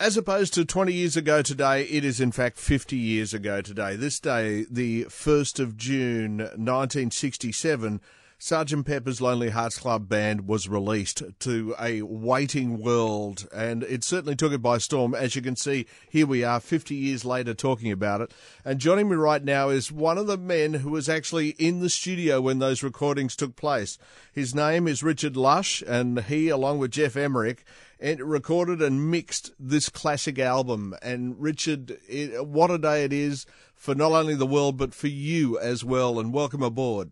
As 0.00 0.16
opposed 0.16 0.54
to 0.54 0.64
20 0.64 0.92
years 0.92 1.16
ago 1.16 1.42
today, 1.42 1.82
it 1.82 2.04
is 2.04 2.20
in 2.20 2.30
fact 2.30 2.56
50 2.56 2.96
years 2.96 3.34
ago 3.34 3.60
today. 3.60 3.96
This 3.96 4.20
day, 4.20 4.64
the 4.70 5.06
1st 5.06 5.58
of 5.58 5.76
June 5.76 6.38
1967, 6.38 8.00
Sergeant 8.40 8.86
Pepper's 8.86 9.20
Lonely 9.20 9.48
Hearts 9.48 9.80
Club 9.80 10.08
Band 10.08 10.46
was 10.46 10.68
released 10.68 11.24
to 11.40 11.74
a 11.76 12.02
waiting 12.02 12.78
world, 12.80 13.48
and 13.52 13.82
it 13.82 14.04
certainly 14.04 14.36
took 14.36 14.52
it 14.52 14.62
by 14.62 14.78
storm. 14.78 15.12
As 15.12 15.34
you 15.34 15.42
can 15.42 15.56
see, 15.56 15.86
here 16.08 16.24
we 16.24 16.44
are 16.44 16.60
50 16.60 16.94
years 16.94 17.24
later 17.24 17.52
talking 17.52 17.90
about 17.90 18.20
it. 18.20 18.32
And 18.64 18.78
joining 18.78 19.08
me 19.08 19.16
right 19.16 19.42
now 19.42 19.70
is 19.70 19.90
one 19.90 20.18
of 20.18 20.28
the 20.28 20.38
men 20.38 20.74
who 20.74 20.90
was 20.90 21.08
actually 21.08 21.48
in 21.58 21.80
the 21.80 21.90
studio 21.90 22.40
when 22.40 22.60
those 22.60 22.84
recordings 22.84 23.34
took 23.34 23.56
place. 23.56 23.98
His 24.32 24.54
name 24.54 24.86
is 24.86 25.02
Richard 25.02 25.36
Lush, 25.36 25.82
and 25.82 26.20
he, 26.20 26.48
along 26.48 26.78
with 26.78 26.92
Geoff 26.92 27.16
Emerick, 27.16 27.64
recorded 28.00 28.80
and 28.80 29.10
mixed 29.10 29.50
this 29.58 29.88
classic 29.88 30.38
album. 30.38 30.94
And 31.02 31.34
Richard, 31.40 31.98
it, 32.08 32.46
what 32.46 32.70
a 32.70 32.78
day 32.78 33.02
it 33.02 33.12
is 33.12 33.46
for 33.74 33.96
not 33.96 34.12
only 34.12 34.36
the 34.36 34.46
world, 34.46 34.76
but 34.76 34.94
for 34.94 35.08
you 35.08 35.58
as 35.58 35.84
well. 35.84 36.20
And 36.20 36.32
welcome 36.32 36.62
aboard. 36.62 37.10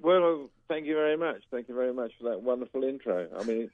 Well, 0.00 0.48
thank 0.70 0.86
you 0.86 0.94
very 0.94 1.16
much. 1.16 1.42
Thank 1.50 1.68
you 1.68 1.74
very 1.74 1.92
much 1.92 2.12
for 2.18 2.30
that 2.30 2.40
wonderful 2.40 2.84
intro. 2.84 3.28
I 3.38 3.42
mean, 3.42 3.70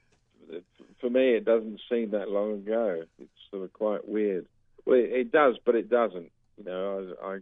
it, 0.49 0.63
for 0.99 1.09
me, 1.09 1.35
it 1.35 1.45
doesn't 1.45 1.79
seem 1.89 2.11
that 2.11 2.29
long 2.29 2.55
ago. 2.55 3.03
It's 3.19 3.29
sort 3.51 3.63
of 3.63 3.71
quite 3.71 4.07
weird. 4.07 4.47
Well, 4.85 4.97
it, 4.97 5.11
it 5.11 5.31
does, 5.31 5.55
but 5.63 5.75
it 5.75 5.89
doesn't. 5.89 6.31
You 6.57 6.63
know, 6.65 7.13
I, 7.23 7.37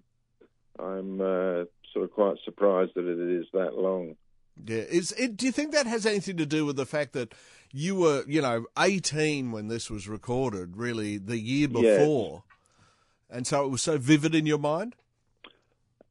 I 0.83 0.97
am 0.97 1.21
uh, 1.21 1.63
sort 1.93 2.03
of 2.03 2.11
quite 2.11 2.35
surprised 2.43 2.91
that 2.95 3.05
it 3.05 3.39
is 3.41 3.45
that 3.53 3.77
long. 3.77 4.17
Yeah, 4.65 4.77
is 4.77 5.13
it? 5.13 5.37
Do 5.37 5.45
you 5.45 5.51
think 5.51 5.71
that 5.71 5.87
has 5.87 6.05
anything 6.05 6.37
to 6.37 6.45
do 6.45 6.65
with 6.65 6.75
the 6.75 6.85
fact 6.85 7.13
that 7.13 7.33
you 7.71 7.95
were, 7.95 8.23
you 8.27 8.41
know, 8.41 8.65
eighteen 8.77 9.51
when 9.51 9.67
this 9.67 9.89
was 9.89 10.07
recorded, 10.07 10.77
really 10.77 11.17
the 11.17 11.39
year 11.39 11.67
before, 11.67 12.43
yes. 12.47 13.37
and 13.37 13.47
so 13.47 13.65
it 13.65 13.69
was 13.69 13.81
so 13.81 13.97
vivid 13.97 14.33
in 14.35 14.45
your 14.45 14.59
mind? 14.59 14.95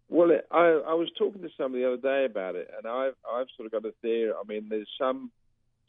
Well, 0.08 0.30
I, 0.50 0.58
I 0.58 0.94
was 0.94 1.08
talking 1.18 1.42
to 1.42 1.48
somebody 1.56 1.82
the 1.82 1.92
other 1.92 2.02
day 2.02 2.24
about 2.26 2.56
it, 2.56 2.70
and 2.76 2.86
I've 2.86 3.14
I've 3.30 3.46
sort 3.56 3.66
of 3.66 3.72
got 3.72 3.88
a 3.88 3.94
theory. 4.02 4.32
I 4.32 4.46
mean, 4.46 4.68
there's 4.68 4.88
some 4.98 5.30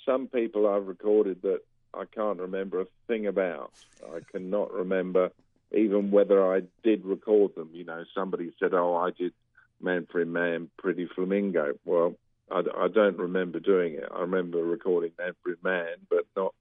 some 0.05 0.27
people 0.27 0.67
I've 0.67 0.87
recorded 0.87 1.41
that 1.41 1.61
I 1.93 2.05
can't 2.05 2.39
remember 2.39 2.81
a 2.81 2.85
thing 3.07 3.27
about. 3.27 3.71
I 4.03 4.19
cannot 4.31 4.71
remember 4.73 5.31
even 5.71 6.11
whether 6.11 6.55
I 6.55 6.61
did 6.83 7.05
record 7.05 7.55
them. 7.55 7.69
You 7.73 7.83
know, 7.83 8.03
somebody 8.13 8.53
said, 8.59 8.73
"Oh, 8.73 8.95
I 8.95 9.11
did 9.11 9.33
Manfred 9.81 10.27
Mann, 10.27 10.69
Pretty 10.77 11.07
Flamingo." 11.13 11.73
Well, 11.83 12.15
I, 12.49 12.63
I 12.77 12.87
don't 12.87 13.17
remember 13.17 13.59
doing 13.59 13.95
it. 13.95 14.07
I 14.13 14.21
remember 14.21 14.63
recording 14.63 15.11
Man 15.17 15.33
for 15.43 15.55
Man, 15.63 15.95
but 16.09 16.25
not 16.35 16.53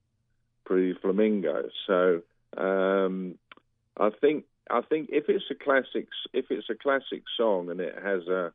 Pretty 0.65 0.93
Flamingo. 1.01 1.69
So 1.87 2.21
um, 2.57 3.37
I 3.97 4.09
think 4.09 4.45
I 4.69 4.81
think 4.81 5.09
if 5.11 5.25
it's 5.29 5.45
a 5.51 5.55
classic, 5.55 6.07
if 6.33 6.45
it's 6.49 6.69
a 6.69 6.75
classic 6.75 7.23
song 7.37 7.69
and 7.69 7.79
it 7.79 7.95
has 8.01 8.27
a, 8.27 8.51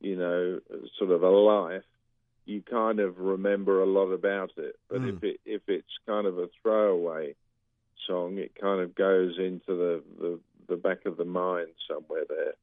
you 0.00 0.16
know, 0.16 0.60
sort 0.98 1.10
of 1.10 1.22
a 1.22 1.28
life, 1.28 1.84
you 2.44 2.62
kind 2.62 3.00
of 3.00 3.18
remember 3.18 3.82
a 3.82 3.86
lot 3.86 4.10
about 4.10 4.50
it. 4.56 4.76
But 4.88 5.02
mm. 5.02 5.16
if 5.16 5.24
it 5.24 5.40
if 5.44 5.62
it's 5.68 5.98
kind 6.06 6.26
of 6.26 6.38
a 6.38 6.48
throwaway 6.62 7.34
song, 8.06 8.38
it 8.38 8.52
kind 8.60 8.80
of 8.80 8.94
goes 8.94 9.36
into 9.38 9.60
the, 9.68 10.02
the 10.20 10.40
the 10.68 10.76
back 10.76 11.06
of 11.06 11.16
the 11.16 11.24
mind 11.24 11.68
somewhere 11.88 12.24
there. 12.28 12.54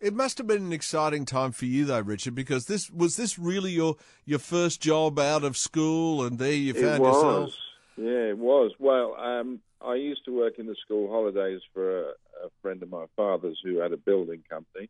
It 0.00 0.12
must 0.12 0.38
have 0.38 0.46
been 0.46 0.66
an 0.66 0.72
exciting 0.72 1.24
time 1.24 1.52
for 1.52 1.64
you, 1.64 1.86
though, 1.86 2.00
Richard, 2.00 2.34
because 2.34 2.66
this 2.66 2.90
was 2.90 3.16
this 3.16 3.38
really 3.38 3.72
your 3.72 3.96
your 4.24 4.38
first 4.38 4.80
job 4.80 5.18
out 5.18 5.44
of 5.44 5.56
school, 5.56 6.24
and 6.24 6.38
there 6.38 6.52
you 6.52 6.74
found 6.74 6.96
it 6.96 7.00
was. 7.00 7.14
yourself. 7.14 7.54
Yeah, 7.96 8.30
it 8.30 8.38
was. 8.38 8.72
Well, 8.78 9.14
um, 9.16 9.60
I 9.80 9.94
used 9.94 10.24
to 10.24 10.36
work 10.36 10.58
in 10.58 10.66
the 10.66 10.76
school 10.84 11.08
holidays 11.10 11.60
for 11.72 12.00
a, 12.00 12.08
a 12.44 12.50
friend 12.62 12.82
of 12.82 12.90
my 12.90 13.06
father's 13.16 13.60
who 13.62 13.78
had 13.78 13.92
a 13.92 13.96
building 13.96 14.42
company. 14.48 14.88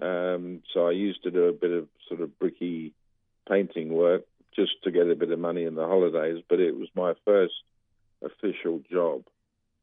Um, 0.00 0.62
so 0.72 0.86
I 0.86 0.90
used 0.90 1.22
to 1.22 1.30
do 1.30 1.44
a 1.44 1.52
bit 1.52 1.70
of 1.70 1.88
sort 2.08 2.20
of 2.20 2.38
bricky 2.38 2.92
painting 3.48 3.92
work 3.92 4.24
just 4.54 4.72
to 4.84 4.90
get 4.90 5.08
a 5.08 5.14
bit 5.14 5.30
of 5.30 5.38
money 5.38 5.64
in 5.64 5.74
the 5.74 5.86
holidays. 5.86 6.42
But 6.48 6.60
it 6.60 6.76
was 6.76 6.88
my 6.94 7.14
first 7.24 7.54
official 8.22 8.80
job 8.90 9.24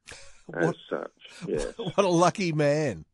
as 0.54 0.66
what, 0.66 0.76
such. 0.90 1.12
Yes. 1.48 1.74
What 1.78 2.06
a 2.06 2.10
lucky 2.10 2.52
man. 2.52 3.06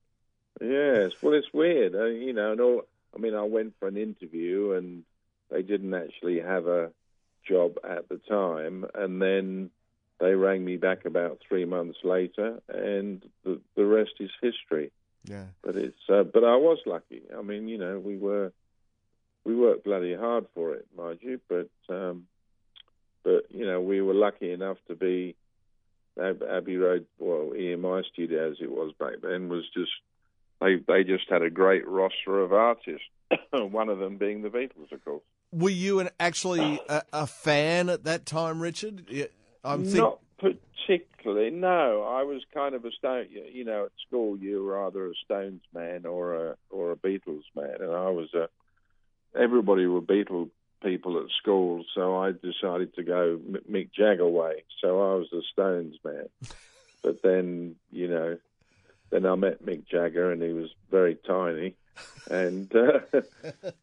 Yes. 0.59 1.12
Well, 1.22 1.34
it's 1.34 1.53
weird, 1.53 1.96
uh, 1.96 2.06
you 2.06 2.34
know. 2.34 2.52
And 2.52 2.62
all. 2.62 2.81
I 3.16 3.19
mean, 3.19 3.34
I 3.34 3.44
went 3.44 3.74
for 3.80 3.88
an 3.88 3.97
interview, 3.97 4.74
and 4.74 5.03
they 5.50 5.62
didn't 5.62 5.94
actually 5.94 6.40
have 6.40 6.68
a 6.68 6.91
job 7.47 7.78
at 7.88 8.09
the 8.09 8.18
time, 8.18 8.85
and 8.94 9.22
then 9.22 9.69
they 10.19 10.34
rang 10.34 10.66
me 10.66 10.78
back 10.78 11.06
about 11.06 11.40
three 11.47 11.66
months 11.66 12.00
later, 12.03 12.62
and 12.68 13.24
the 13.44 13.59
the 13.75 13.85
rest 13.85 14.13
is 14.19 14.31
history. 14.41 14.91
Yeah. 15.25 15.46
But 15.62 15.75
it's 15.75 16.09
uh, 16.09 16.24
but 16.24 16.44
I 16.44 16.56
was 16.56 16.80
lucky. 16.86 17.24
I 17.38 17.41
mean, 17.41 17.68
you 17.68 17.78
know, 17.78 18.00
we 18.00 18.18
were 18.18 18.52
we 19.44 19.56
worked 19.56 19.84
bloody 19.84 20.16
hard 20.16 20.46
for 20.53 20.74
it, 20.74 20.88
mind 20.96 21.19
you. 21.22 21.40
But 21.47 21.69
um, 21.90 22.28
but 23.24 23.46
you 23.50 23.66
know, 23.66 23.81
we 23.81 24.02
were 24.02 24.13
lucky 24.13 24.52
enough 24.52 24.78
to 24.88 24.96
be 24.96 25.36
Abbey 26.19 26.78
Road, 26.78 27.06
well, 27.19 27.52
EMI 27.56 28.03
Studio 28.06 28.52
as 28.52 28.57
it 28.59 28.72
was 28.72 28.94
back 29.00 29.22
then 29.22 29.50
was 29.50 29.66
just 29.74 29.91
they 30.59 30.78
they 30.88 31.03
just 31.03 31.30
had 31.30 31.41
a 31.41 31.50
great 31.50 31.88
roster 31.88 32.40
of 32.40 32.53
artists. 32.53 33.06
One 33.52 33.90
of 33.90 34.00
them 34.00 34.18
being 34.18 34.41
the 34.41 34.50
Beatles, 34.50 34.91
of 34.91 35.03
course. 35.03 35.24
Were 35.57 35.69
you 35.69 36.00
an 36.00 36.09
actually 36.19 36.79
a, 36.88 37.01
a 37.12 37.28
fan 37.28 37.90
at 37.90 38.03
that 38.03 38.25
time, 38.25 38.62
Richard? 38.62 39.06
I'm 39.63 39.85
think- 39.85 39.97
not 39.97 40.19
particularly. 40.38 41.50
No, 41.50 42.03
I 42.03 42.23
was 42.23 42.44
kind 42.53 42.75
of 42.75 42.85
a 42.85 42.91
stone. 42.91 43.28
You 43.29 43.66
know, 43.66 43.85
at 43.85 43.91
school 44.07 44.38
you 44.38 44.63
were 44.63 44.85
either 44.85 45.07
a 45.07 45.13
Stones 45.25 45.62
man 45.73 46.06
or 46.06 46.35
a 46.35 46.56
or 46.69 46.91
a 46.91 46.95
Beatles 46.95 47.44
man, 47.56 47.78
and 47.79 47.91
I 47.91 48.09
was 48.09 48.34
a. 48.34 48.50
Everybody 49.38 49.85
were 49.88 50.01
Beatles 50.01 50.51
people 50.84 51.19
at 51.19 51.29
school, 51.41 51.84
so 51.95 52.18
I 52.18 52.31
decided 52.31 52.94
to 52.95 53.03
go 53.03 53.39
Mick 53.69 53.89
Jagger 53.91 54.28
way. 54.28 54.63
So 54.81 55.12
I 55.12 55.16
was 55.16 55.28
a 55.34 55.41
Stones 55.51 55.97
man. 56.03 56.29
but 57.03 57.22
then, 57.22 57.75
you 57.91 58.07
know, 58.07 58.38
then 59.09 59.25
I 59.25 59.35
met 59.35 59.66
Mick 59.66 59.88
Jagger, 59.88 60.31
and 60.31 60.41
he 60.41 60.53
was 60.53 60.69
very 60.91 61.18
tiny, 61.28 61.75
and 62.31 62.73
uh, 62.75 63.00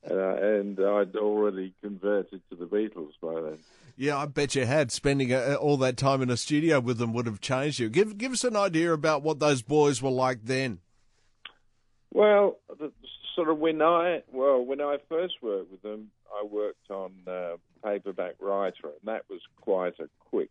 and, 0.02 0.20
I, 0.20 0.36
and 0.38 0.80
I'd 0.80 1.16
already 1.16 1.74
converted 1.82 2.42
to 2.50 2.56
the 2.56 2.66
Beatles 2.66 3.12
by 3.20 3.40
then. 3.40 3.58
Yeah, 3.96 4.18
I 4.18 4.26
bet 4.26 4.54
you 4.54 4.66
had. 4.66 4.90
Spending 4.90 5.32
uh, 5.32 5.56
all 5.60 5.76
that 5.78 5.96
time 5.96 6.20
in 6.20 6.30
a 6.30 6.36
studio 6.36 6.80
with 6.80 6.98
them 6.98 7.12
would 7.12 7.26
have 7.26 7.40
changed 7.40 7.78
you. 7.78 7.88
Give 7.88 8.18
give 8.18 8.32
us 8.32 8.44
an 8.44 8.56
idea 8.56 8.92
about 8.92 9.22
what 9.22 9.38
those 9.38 9.62
boys 9.62 10.02
were 10.02 10.10
like 10.10 10.44
then. 10.44 10.80
Well, 12.12 12.58
the, 12.78 12.92
sort 13.34 13.48
of 13.48 13.58
when 13.58 13.82
I 13.82 14.22
well 14.32 14.64
when 14.64 14.80
I 14.80 14.96
first 15.08 15.34
worked 15.42 15.70
with 15.70 15.82
them, 15.82 16.10
I 16.34 16.44
worked 16.44 16.90
on 16.90 17.12
uh, 17.26 17.56
paperback 17.84 18.34
writer, 18.40 18.84
and 18.84 19.04
that 19.04 19.24
was 19.28 19.40
quite 19.60 19.98
a 20.00 20.08
quick, 20.18 20.50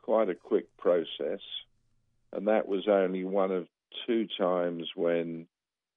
quite 0.00 0.28
a 0.28 0.34
quick 0.34 0.74
process, 0.76 1.40
and 2.32 2.48
that 2.48 2.68
was 2.68 2.88
only 2.88 3.24
one 3.24 3.50
of 3.50 3.66
two 4.06 4.26
times 4.38 4.88
when 4.94 5.46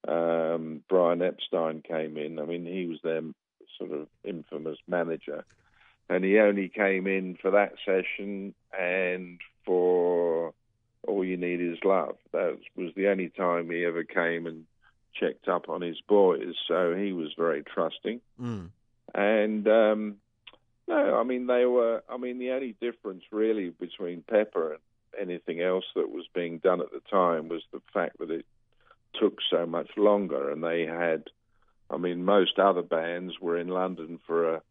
um, 0.08 0.84
Brian 0.90 1.22
Epstein 1.22 1.82
came 1.82 2.18
in. 2.18 2.40
I 2.40 2.46
mean, 2.46 2.66
he 2.66 2.86
was 2.86 3.00
their 3.04 3.22
sort 3.78 3.92
of 3.92 4.08
infamous 4.24 4.78
manager 4.88 5.46
and 6.10 6.24
he 6.24 6.40
only 6.40 6.70
came 6.70 7.08
in 7.08 7.38
for 7.42 7.52
that 7.52 7.74
session 7.86 8.54
and 8.78 9.40
for 9.66 10.54
All 11.08 11.26
You 11.26 11.38
Need 11.38 11.62
Is 11.62 11.80
Love. 11.84 12.18
That 12.32 12.58
was 12.76 12.92
the 12.96 13.08
only 13.10 13.30
time 13.30 13.70
he 13.70 13.86
ever 13.86 14.04
came 14.04 14.46
and 14.46 14.66
checked 15.20 15.48
up 15.48 15.70
on 15.70 15.82
his 15.82 16.00
boys, 16.08 16.54
so 16.68 16.94
he 16.94 17.14
was 17.14 17.34
very 17.38 17.64
trusting. 17.64 18.22
Mm. 18.40 18.70
And 19.14 19.68
um, 19.68 20.16
no, 20.88 21.16
I 21.18 21.24
mean 21.24 21.48
they 21.48 21.66
were. 21.66 22.04
I 22.10 22.18
mean 22.18 22.38
the 22.38 22.52
only 22.52 22.76
difference 22.82 23.24
really 23.32 23.70
between 23.70 24.24
Pepper 24.30 24.74
and 24.74 24.82
anything 25.20 25.62
else 25.62 25.86
that 25.96 26.10
was 26.10 26.26
being 26.34 26.60
done 26.60 26.82
at 26.82 26.92
the 26.92 27.02
time 27.10 27.50
was 27.50 27.64
the 27.72 27.82
fact 27.94 28.20
that 28.20 28.32
it 28.32 28.46
took 29.20 29.40
so 29.50 29.66
much 29.66 29.90
longer, 29.98 30.52
and 30.52 30.64
they 30.64 30.86
had. 30.86 31.24
I 31.88 31.98
mean, 31.98 32.26
most 32.26 32.58
other 32.58 32.82
bands 32.82 33.40
were 33.40 33.60
in 33.60 33.68
London 33.68 34.20
for 34.26 34.56
a 34.56 34.62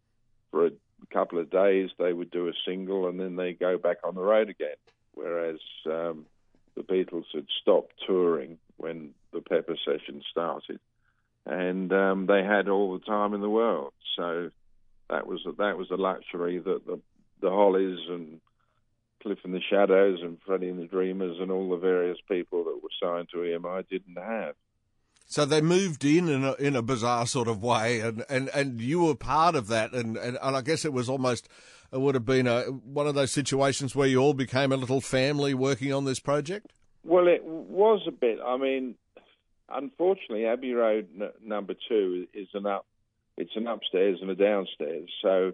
for 0.51 0.67
a 0.67 0.71
couple 1.13 1.39
of 1.39 1.51
days 1.51 1.91
they 1.99 2.13
would 2.13 2.31
do 2.31 2.49
a 2.49 2.53
single 2.67 3.09
and 3.09 3.19
then 3.19 3.37
they 3.37 3.53
go 3.53 3.79
back 3.79 3.99
on 4.05 4.15
the 4.15 4.21
road 4.21 4.49
again. 4.49 4.77
Whereas 5.15 5.59
um, 5.87 6.27
the 6.77 6.83
Beatles 6.83 7.27
had 7.33 7.47
stopped 7.61 7.93
touring 8.07 8.59
when 8.77 9.11
the 9.33 9.41
Pepper 9.41 9.77
session 9.85 10.23
started, 10.31 10.81
and 11.47 11.93
um, 11.93 12.27
they 12.27 12.43
had 12.43 12.69
all 12.69 12.99
the 12.99 13.05
time 13.05 13.35
in 13.35 13.41
the 13.41 13.51
world. 13.51 13.93
So 14.17 14.51
that 15.09 15.27
was 15.27 15.45
a, 15.47 15.53
that 15.53 15.79
was 15.79 15.91
a 15.91 15.97
luxury 15.97 16.59
that 16.59 16.87
the 16.87 17.01
the 17.41 17.51
Hollies 17.51 17.99
and 18.09 18.41
Cliff 19.25 19.39
and 19.43 19.55
the 19.55 19.61
Shadows 19.71 20.19
and 20.23 20.39
Freddie 20.47 20.69
and 20.69 20.79
the 20.79 20.87
Dreamers 20.87 21.39
and 21.41 21.51
all 21.51 21.71
the 21.71 21.79
various 21.79 22.19
people 22.29 22.63
that 22.65 22.81
were 22.83 22.91
signed 23.03 23.29
to 23.33 23.39
EMI 23.39 23.89
didn't 23.89 24.19
have. 24.23 24.55
So 25.27 25.47
they 25.47 25.63
moved 25.63 26.05
in 26.05 26.29
in 26.29 26.45
a, 26.45 26.53
in 26.55 26.77
a 26.77 26.83
bizarre 26.83 27.27
sort 27.27 27.49
of 27.49 27.63
way, 27.63 28.01
and, 28.01 28.25
and, 28.29 28.51
and 28.55 28.81
you 28.81 29.03
were 29.03 29.15
part 29.15 29.55
of 29.55 29.69
that, 29.69 29.93
and, 29.95 30.19
and, 30.19 30.39
and 30.41 30.57
I 30.57 30.61
guess 30.61 30.85
it 30.85 30.93
was 30.93 31.09
almost 31.09 31.49
it 31.91 32.01
would 32.01 32.15
have 32.15 32.27
been 32.27 32.47
a, 32.47 32.65
one 32.65 33.07
of 33.07 33.15
those 33.15 33.33
situations 33.33 33.97
where 33.97 34.07
you 34.07 34.19
all 34.19 34.35
became 34.35 34.71
a 34.71 34.77
little 34.77 35.01
family 35.01 35.55
working 35.55 35.93
on 35.95 36.05
this 36.05 36.21
project? 36.21 36.73
Well, 37.05 37.27
it 37.27 37.43
was 37.43 38.03
a 38.07 38.11
bit. 38.11 38.39
I 38.45 38.59
mean, 38.59 38.97
unfortunately, 39.71 40.45
Abbey 40.45 40.75
Road 40.75 41.09
n- 41.19 41.31
number 41.43 41.75
two 41.89 42.27
is 42.35 42.49
an 42.53 42.67
up. 42.67 42.85
It's 43.39 43.57
an 43.57 43.67
upstairs 43.67 44.19
and 44.21 44.31
a 44.31 44.35
downstairs, 44.35 45.09
so 45.23 45.53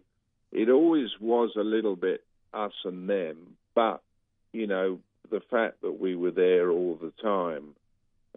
it 0.50 0.68
always 0.68 1.08
was 1.20 1.52
a 1.56 1.62
little 1.62 1.96
bit 1.96 2.24
us 2.52 2.72
and 2.84 3.08
them. 3.08 3.56
But 3.80 4.02
you 4.52 4.66
know, 4.66 4.98
the 5.30 5.40
fact 5.50 5.80
that 5.80 5.98
we 5.98 6.14
were 6.14 6.32
there 6.32 6.70
all 6.70 6.96
the 7.00 7.14
time 7.22 7.74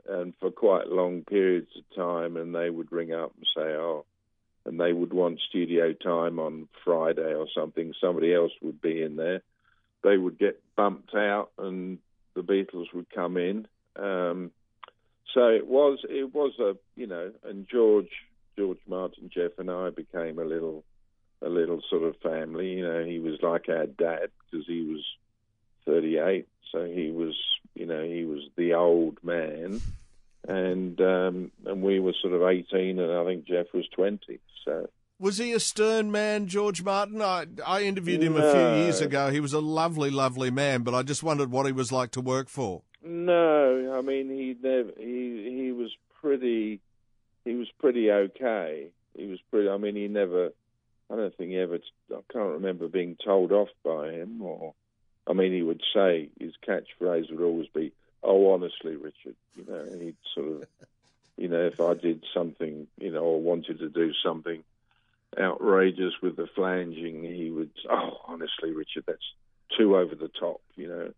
and 0.08 0.34
for 0.40 0.52
quite 0.52 0.88
long 0.88 1.24
periods 1.24 1.72
of 1.76 1.84
time, 1.94 2.38
and 2.38 2.56
they 2.56 2.70
would 2.70 2.94
ring 2.94 3.14
up 3.14 3.34
and 3.36 3.46
say, 3.54 3.76
"Oh," 3.76 4.06
and 4.66 4.80
they 4.80 4.94
would 4.94 5.12
want 5.12 5.42
studio 5.50 5.92
time 5.92 6.40
on 6.40 6.70
Friday 6.86 7.34
or 7.34 7.48
something. 7.54 7.94
Somebody 8.00 8.34
else 8.34 8.54
would 8.62 8.82
be 8.82 9.02
in 9.02 9.18
there. 9.18 9.42
They 10.02 10.18
would 10.18 10.38
get 10.40 10.62
bumped 10.78 11.14
out, 11.14 11.52
and 11.58 12.00
the 12.36 12.42
Beatles 12.42 12.94
would 12.94 13.10
come 13.10 13.36
in. 13.36 13.68
Um, 13.98 14.52
so 15.34 15.50
it 15.50 15.68
was 15.68 16.06
it 16.10 16.34
was 16.34 16.58
a 16.60 16.78
you 16.96 17.08
know, 17.08 17.34
and 17.44 17.68
George 17.68 18.12
George 18.58 18.80
Martin, 18.88 19.30
Geoff, 19.30 19.60
and 19.60 19.70
I 19.70 19.90
became 19.90 20.40
a 20.40 20.46
little 20.46 20.86
a 21.42 21.50
little 21.50 21.82
sort 21.90 22.04
of 22.04 22.16
family. 22.22 22.76
You 22.76 22.88
know, 22.88 23.04
he 23.04 23.20
was 23.20 23.42
like 23.42 23.68
our 23.68 23.88
dad 23.88 24.30
because 24.50 24.66
he 24.68 24.84
was 24.84 25.04
38, 25.86 26.48
so 26.72 26.86
he 26.86 27.12
was 27.12 27.36
you 27.76 27.86
know 27.86 28.04
he 28.04 28.26
was 28.26 28.42
the 28.56 28.74
old 28.74 29.18
man, 29.24 29.82
and 30.48 31.00
um, 31.02 31.52
and 31.66 31.82
we 31.82 32.00
were 32.00 32.14
sort 32.22 32.34
of 32.34 32.44
18, 32.44 33.00
and 33.00 33.12
I 33.12 33.26
think 33.26 33.46
Geoff 33.46 33.68
was 33.74 33.88
20. 33.96 34.40
So 34.66 34.90
was 35.20 35.38
he 35.38 35.54
a 35.54 35.60
stern 35.60 36.12
man, 36.12 36.48
George 36.48 36.84
Martin? 36.84 37.22
I 37.22 37.46
I 37.66 37.84
interviewed 37.84 38.22
him 38.22 38.34
no. 38.34 38.46
a 38.46 38.52
few 38.52 38.84
years 38.84 39.00
ago. 39.00 39.30
He 39.32 39.40
was 39.40 39.54
a 39.54 39.62
lovely, 39.62 40.10
lovely 40.10 40.52
man, 40.52 40.82
but 40.82 40.94
I 40.94 41.04
just 41.04 41.24
wondered 41.24 41.52
what 41.52 41.66
he 41.66 41.72
was 41.72 41.92
like 41.92 42.12
to 42.12 42.22
work 42.22 42.50
for. 42.50 42.82
No, 43.02 43.96
I 43.98 44.02
mean 44.02 44.30
he 44.30 44.56
never 44.62 44.92
he 44.98 45.56
he 45.58 45.72
was 45.72 45.92
pretty 46.22 46.82
he 47.46 47.56
was 47.56 47.68
pretty 47.80 48.12
okay. 48.12 48.88
He 49.16 49.28
was 49.28 49.40
pretty. 49.50 49.70
I 49.70 49.78
mean 49.78 49.96
he 49.96 50.08
never. 50.08 50.50
I 51.10 51.16
don't 51.16 51.36
think 51.38 51.52
he 51.52 51.58
ever. 51.58 51.80
I 52.12 52.20
can't 52.32 52.54
remember 52.54 52.88
being 52.88 53.18
told 53.24 53.52
off 53.52 53.70
by 53.84 54.12
him 54.12 54.42
or. 54.42 54.74
I 55.28 55.34
mean, 55.34 55.54
he 55.54 55.62
would 55.62 55.82
say 55.94 56.30
his 56.40 56.54
catchphrase 56.68 57.32
would 57.32 57.42
always 57.42 57.68
be, 57.68 57.92
"Oh, 58.22 58.52
honestly, 58.52 58.96
Richard," 58.96 59.36
you 59.56 59.66
know. 59.68 59.80
And 59.80 60.02
he'd 60.02 60.18
sort 60.34 60.48
of, 60.48 60.68
you 61.38 61.48
know, 61.48 61.66
if 61.66 61.80
I 61.80 61.94
did 61.94 62.24
something, 62.34 62.88
you 62.98 63.12
know, 63.12 63.24
or 63.24 63.42
wanted 63.42 63.80
to 63.80 63.90
do 63.90 64.14
something 64.24 64.64
outrageous 65.40 66.14
with 66.22 66.36
the 66.36 66.48
flanging, 66.48 67.24
he 67.24 67.50
would, 67.50 67.72
"Oh, 67.90 68.22
honestly, 68.28 68.72
Richard, 68.72 69.06
that's 69.08 69.34
too 69.78 69.98
over 69.98 70.16
the 70.16 70.30
top," 70.30 70.62
you 70.76 70.88
know. 70.88 71.14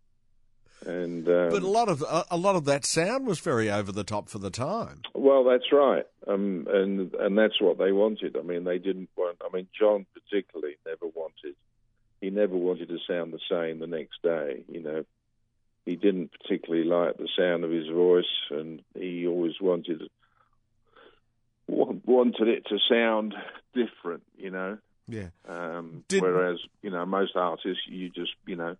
And 0.84 1.26
um, 1.26 1.48
but 1.50 1.62
a 1.62 1.68
lot 1.68 1.88
of 1.88 2.02
a, 2.02 2.26
a, 2.30 2.36
lot 2.36 2.54
of 2.54 2.64
that 2.66 2.84
sound 2.84 3.26
was 3.26 3.40
very 3.40 3.70
over 3.70 3.90
the 3.90 4.04
top 4.04 4.28
for 4.28 4.38
the 4.38 4.50
time. 4.50 5.02
Well, 5.14 5.42
that's 5.42 5.72
right, 5.72 6.04
um, 6.28 6.66
and 6.70 7.14
and 7.14 7.38
that's 7.38 7.60
what 7.60 7.78
they 7.78 7.92
wanted. 7.92 8.36
I 8.36 8.42
mean, 8.42 8.64
they 8.64 8.78
didn't 8.78 9.08
want. 9.16 9.38
I 9.42 9.54
mean, 9.54 9.68
John 9.78 10.04
particularly 10.12 10.75
never 10.75 10.75
wanted. 10.75 10.75
He 10.75 10.75
never 12.36 12.56
wanted 12.56 12.88
to 12.88 12.98
sound 13.08 13.32
the 13.32 13.40
same 13.50 13.78
the 13.78 13.86
next 13.86 14.22
day. 14.22 14.64
You 14.68 14.82
know, 14.82 15.04
he 15.84 15.96
didn't 15.96 16.32
particularly 16.32 16.84
like 16.86 17.16
the 17.16 17.28
sound 17.36 17.64
of 17.64 17.70
his 17.70 17.88
voice, 17.88 18.24
and 18.50 18.82
he 18.94 19.26
always 19.26 19.54
wanted 19.60 20.02
wanted 21.68 22.48
it 22.48 22.66
to 22.66 22.78
sound 22.88 23.34
different. 23.74 24.22
You 24.36 24.50
know. 24.50 24.78
Yeah. 25.08 25.28
Um, 25.48 26.04
Did... 26.08 26.22
Whereas, 26.22 26.58
you 26.82 26.90
know, 26.90 27.06
most 27.06 27.36
artists, 27.36 27.82
you 27.86 28.08
just, 28.08 28.32
you 28.44 28.56
know, 28.56 28.76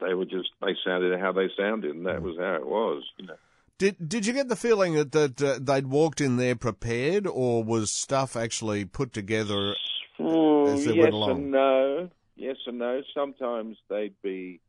they 0.00 0.14
were 0.14 0.24
just 0.24 0.48
they 0.60 0.74
sounded 0.84 1.18
how 1.20 1.32
they 1.32 1.48
sounded, 1.56 1.94
and 1.94 2.06
that 2.06 2.20
mm. 2.20 2.22
was 2.22 2.36
how 2.38 2.54
it 2.54 2.66
was. 2.66 3.04
You 3.18 3.26
know. 3.26 3.36
Did 3.78 4.08
Did 4.08 4.26
you 4.26 4.32
get 4.32 4.48
the 4.48 4.56
feeling 4.56 4.94
that 4.94 5.12
that 5.12 5.42
uh, 5.42 5.58
they'd 5.60 5.86
walked 5.86 6.20
in 6.20 6.36
there 6.36 6.56
prepared, 6.56 7.26
or 7.26 7.62
was 7.62 7.90
stuff 7.90 8.36
actually 8.36 8.84
put 8.84 9.12
together 9.12 9.74
mm, 10.18 10.72
as 10.72 10.84
they 10.84 10.94
yes 10.94 11.02
went 11.02 11.14
along? 11.14 11.30
and 11.30 11.50
no. 11.50 12.10
Yes 12.36 12.56
and 12.66 12.78
no. 12.78 13.02
Sometimes 13.14 13.76
they'd 13.88 14.14
be. 14.22 14.60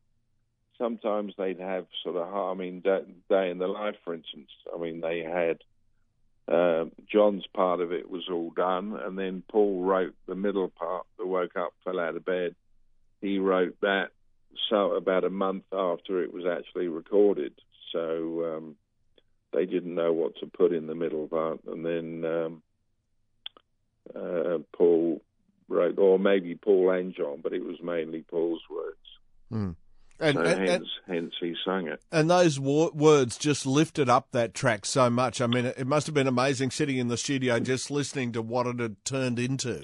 Sometimes 0.77 1.33
they'd 1.37 1.59
have 1.59 1.87
sort 2.03 2.15
of. 2.15 2.33
I 2.33 2.53
mean, 2.53 2.81
day 2.81 3.49
in 3.49 3.57
the 3.57 3.67
life, 3.67 3.95
for 4.03 4.13
instance. 4.13 4.49
I 4.73 4.79
mean, 4.79 5.01
they 5.01 5.19
had. 5.19 5.57
Uh, 6.47 6.85
John's 7.11 7.47
part 7.55 7.79
of 7.79 7.91
it 7.91 8.07
was 8.07 8.29
all 8.31 8.51
done, 8.51 8.95
and 9.01 9.17
then 9.17 9.41
Paul 9.49 9.81
wrote 9.81 10.13
the 10.27 10.35
middle 10.35 10.67
part. 10.69 11.07
The 11.17 11.25
woke 11.25 11.55
up, 11.55 11.73
fell 11.83 11.99
out 11.99 12.15
of 12.15 12.23
bed. 12.23 12.53
He 13.19 13.39
wrote 13.39 13.75
that, 13.81 14.09
so 14.69 14.91
about 14.91 15.23
a 15.23 15.31
month 15.31 15.63
after 15.73 16.21
it 16.21 16.31
was 16.31 16.45
actually 16.45 16.87
recorded. 16.87 17.53
So 17.91 18.57
um, 18.57 18.75
they 19.53 19.65
didn't 19.65 19.95
know 19.95 20.13
what 20.13 20.35
to 20.37 20.45
put 20.45 20.71
in 20.71 20.85
the 20.85 20.93
middle 20.93 21.27
part, 21.27 21.61
and 21.65 21.83
then 21.83 22.25
um, 22.25 22.61
uh, 24.15 24.59
Paul 24.71 25.21
wrote, 25.67 25.97
or 25.97 26.19
maybe 26.19 26.55
Paul 26.55 26.91
and 26.91 27.13
John, 27.15 27.39
but 27.41 27.53
it 27.53 27.63
was 27.63 27.81
mainly 27.81 28.21
Paul's 28.21 28.61
words. 28.69 28.97
Mm. 29.51 29.75
And, 30.17 30.35
so 30.35 30.43
and, 30.43 30.69
hence, 30.69 30.89
and, 31.07 31.15
hence 31.15 31.33
he 31.41 31.55
sang 31.65 31.87
it. 31.87 32.01
And 32.11 32.29
those 32.29 32.59
wo- 32.59 32.91
words 32.93 33.37
just 33.37 33.65
lifted 33.65 34.07
up 34.07 34.27
that 34.31 34.53
track 34.53 34.85
so 34.85 35.09
much. 35.09 35.41
I 35.41 35.47
mean, 35.47 35.65
it 35.65 35.87
must 35.87 36.07
have 36.07 36.13
been 36.13 36.27
amazing 36.27 36.71
sitting 36.71 36.97
in 36.97 37.09
the 37.09 37.17
studio 37.17 37.59
just 37.59 37.91
listening 37.91 38.31
to 38.33 38.41
what 38.41 38.65
it 38.67 38.79
had 38.79 39.03
turned 39.03 39.39
into. 39.39 39.81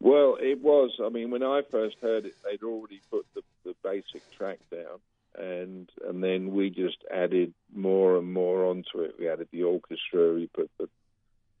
Well, 0.00 0.36
it 0.40 0.62
was. 0.62 0.90
I 1.04 1.10
mean, 1.10 1.30
when 1.30 1.42
I 1.42 1.62
first 1.70 1.96
heard 2.00 2.24
it, 2.24 2.34
they'd 2.44 2.62
already 2.62 3.00
put 3.10 3.26
the, 3.34 3.42
the 3.64 3.74
basic 3.82 4.22
track 4.36 4.58
down, 4.70 5.00
and 5.38 5.90
and 6.06 6.22
then 6.22 6.52
we 6.52 6.70
just 6.70 6.98
added 7.12 7.54
more 7.74 8.18
and 8.18 8.32
more 8.32 8.66
onto 8.66 9.00
it. 9.00 9.16
We 9.18 9.28
added 9.28 9.48
the 9.50 9.62
orchestra, 9.62 10.34
we 10.34 10.46
put 10.46 10.70
the 10.78 10.88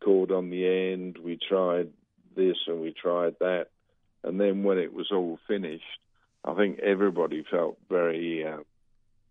chord 0.02 0.30
on 0.30 0.50
the 0.50 0.66
end, 0.92 1.18
we 1.18 1.38
tried 1.38 1.90
this 2.34 2.56
and 2.66 2.80
we 2.80 2.92
tried 2.92 3.36
that, 3.40 3.68
and 4.22 4.40
then 4.40 4.62
when 4.62 4.78
it 4.78 4.92
was 4.92 5.10
all 5.10 5.38
finished, 5.46 5.84
I 6.44 6.54
think 6.54 6.78
everybody 6.80 7.44
felt 7.50 7.78
very 7.88 8.46
uh, 8.46 8.58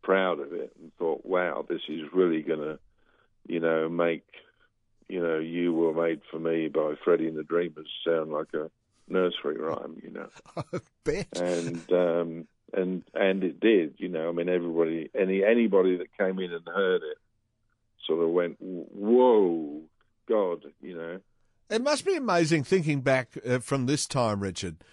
proud 0.01 0.39
of 0.39 0.53
it 0.53 0.73
and 0.79 0.91
thought, 0.97 1.25
"Wow, 1.25 1.65
this 1.67 1.81
is 1.87 2.01
really 2.13 2.41
going 2.41 2.59
to, 2.59 2.79
you 3.47 3.59
know, 3.59 3.89
make." 3.89 4.25
You 5.09 5.21
know, 5.21 5.37
you 5.37 5.73
were 5.73 5.93
made 5.93 6.21
for 6.31 6.39
me 6.39 6.69
by 6.69 6.93
Freddie 7.03 7.27
and 7.27 7.37
the 7.37 7.43
Dreamers 7.43 7.89
sound 8.07 8.31
like 8.31 8.53
a 8.53 8.71
nursery 9.07 9.57
rhyme, 9.57 10.01
you 10.01 10.09
know. 10.09 10.29
I 10.57 10.79
bet. 11.03 11.27
And 11.39 11.91
um, 11.91 12.47
and 12.73 13.03
and 13.13 13.43
it 13.43 13.59
did, 13.59 13.95
you 13.97 14.09
know. 14.09 14.29
I 14.29 14.31
mean, 14.31 14.49
everybody, 14.49 15.09
any 15.15 15.43
anybody 15.43 15.97
that 15.97 16.17
came 16.17 16.39
in 16.39 16.51
and 16.51 16.67
heard 16.67 17.01
it, 17.03 17.17
sort 18.07 18.23
of 18.23 18.29
went, 18.29 18.57
"Whoa, 18.59 19.81
God," 20.27 20.63
you 20.81 20.97
know. 20.97 21.19
It 21.69 21.81
must 21.81 22.05
be 22.05 22.15
amazing 22.15 22.63
thinking 22.63 23.01
back 23.01 23.37
uh, 23.47 23.59
from 23.59 23.85
this 23.85 24.05
time, 24.05 24.41
Richard. 24.41 24.83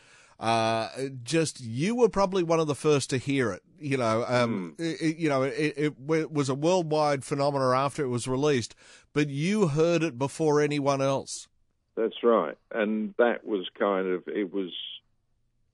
Uh, 0.41 0.89
just 1.23 1.61
you 1.61 1.95
were 1.95 2.09
probably 2.09 2.43
one 2.43 2.61
of 2.61 2.67
the 2.67 2.75
first 2.75 3.11
to 3.11 3.19
hear 3.19 3.53
it. 3.53 3.63
You 3.79 3.99
know, 3.99 4.25
um, 4.27 4.75
mm. 4.79 5.03
it, 5.03 5.19
you 5.19 5.29
know, 5.29 5.43
it, 5.43 5.75
it, 5.77 5.99
was 5.99 6.49
a 6.49 6.55
worldwide 6.55 7.25
phenomenon 7.25 7.77
after 7.77 8.03
it 8.03 8.09
was 8.09 8.27
released, 8.27 8.75
but 9.13 9.29
you 9.29 9.69
heard 9.69 10.03
it 10.03 10.19
before 10.19 10.63
anyone 10.63 11.03
else. 11.03 11.47
That's 11.95 12.23
right, 12.23 12.57
and 12.73 13.15
that 13.19 13.45
was 13.45 13.69
kind 13.79 14.09
of 14.09 14.23
it 14.29 14.53
was 14.53 14.71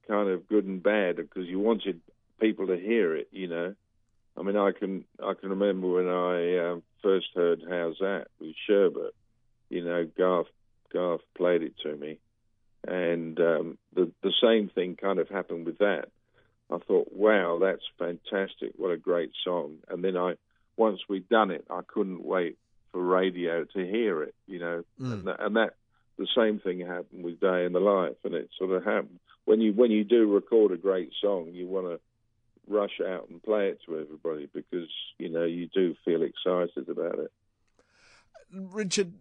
kind 0.09 0.29
of 0.29 0.49
good 0.49 0.65
and 0.65 0.83
bad 0.83 1.17
because 1.17 1.47
you 1.47 1.61
wanted 1.61 2.00
people 2.41 2.67
to 2.67 2.76
hear 2.76 3.15
it. 3.15 3.29
You 3.31 3.47
know, 3.47 3.75
I 4.37 4.43
mean, 4.43 4.57
I 4.57 4.73
can 4.73 5.05
I 5.23 5.35
can 5.35 5.50
remember 5.50 5.87
when 5.87 6.09
I 6.09 6.57
uh, 6.57 6.81
first 7.03 7.26
heard 7.37 7.62
"Howzat" 7.62 8.25
with 8.41 8.55
Sherbet. 8.67 9.15
You 9.69 9.85
know, 9.85 10.09
Garth 10.17 10.47
Garth 10.93 11.23
played 11.37 11.62
it 11.62 11.75
to 11.83 11.97
me, 11.97 12.19
and 12.87 13.38
um, 13.40 13.78
the 13.95 14.11
the 14.23 14.33
same 14.43 14.69
thing 14.69 14.97
kind 14.97 15.19
of 15.19 15.28
happened 15.28 15.66
with 15.66 15.78
that. 15.78 16.09
I 16.71 16.78
thought, 16.78 17.12
wow, 17.12 17.59
that's 17.61 17.85
fantastic! 17.99 18.73
What 18.76 18.90
a 18.90 18.97
great 18.97 19.33
song! 19.45 19.78
And 19.88 20.02
then 20.02 20.16
I, 20.16 20.35
once 20.76 21.00
we'd 21.09 21.28
done 21.28 21.50
it, 21.50 21.64
I 21.71 21.81
couldn't 21.87 22.25
wait 22.25 22.59
for 22.93 23.02
radio 23.02 23.64
to 23.64 23.87
hear 23.87 24.23
it. 24.23 24.35
You 24.47 24.59
know, 24.59 24.85
mm. 25.00 25.12
and, 25.12 25.26
that, 25.26 25.40
and 25.40 25.57
that 25.57 25.75
the 26.19 26.26
same 26.37 26.59
thing 26.59 26.81
happened 26.81 27.25
with 27.25 27.40
Day 27.40 27.64
in 27.64 27.73
the 27.73 27.81
Life, 27.81 28.16
and 28.25 28.35
it 28.35 28.50
sort 28.59 28.73
of 28.73 28.85
happened 28.85 29.21
when 29.47 29.61
you 29.61 29.73
when 29.73 29.90
you 29.90 30.05
do 30.05 30.31
record 30.31 30.73
a 30.73 30.76
great 30.76 31.12
song, 31.23 31.49
you 31.52 31.66
want 31.66 31.87
to 31.87 32.00
rush 32.69 33.00
out 33.00 33.28
and 33.31 33.43
play 33.43 33.69
it 33.69 33.78
to 33.87 33.99
everybody 33.99 34.49
because 34.52 34.88
you 35.19 35.31
know 35.31 35.45
you 35.45 35.69
do 35.73 35.95
feel 36.05 36.23
excited 36.23 36.88
about 36.90 37.19
it. 37.19 37.33
Richard, 38.52 39.14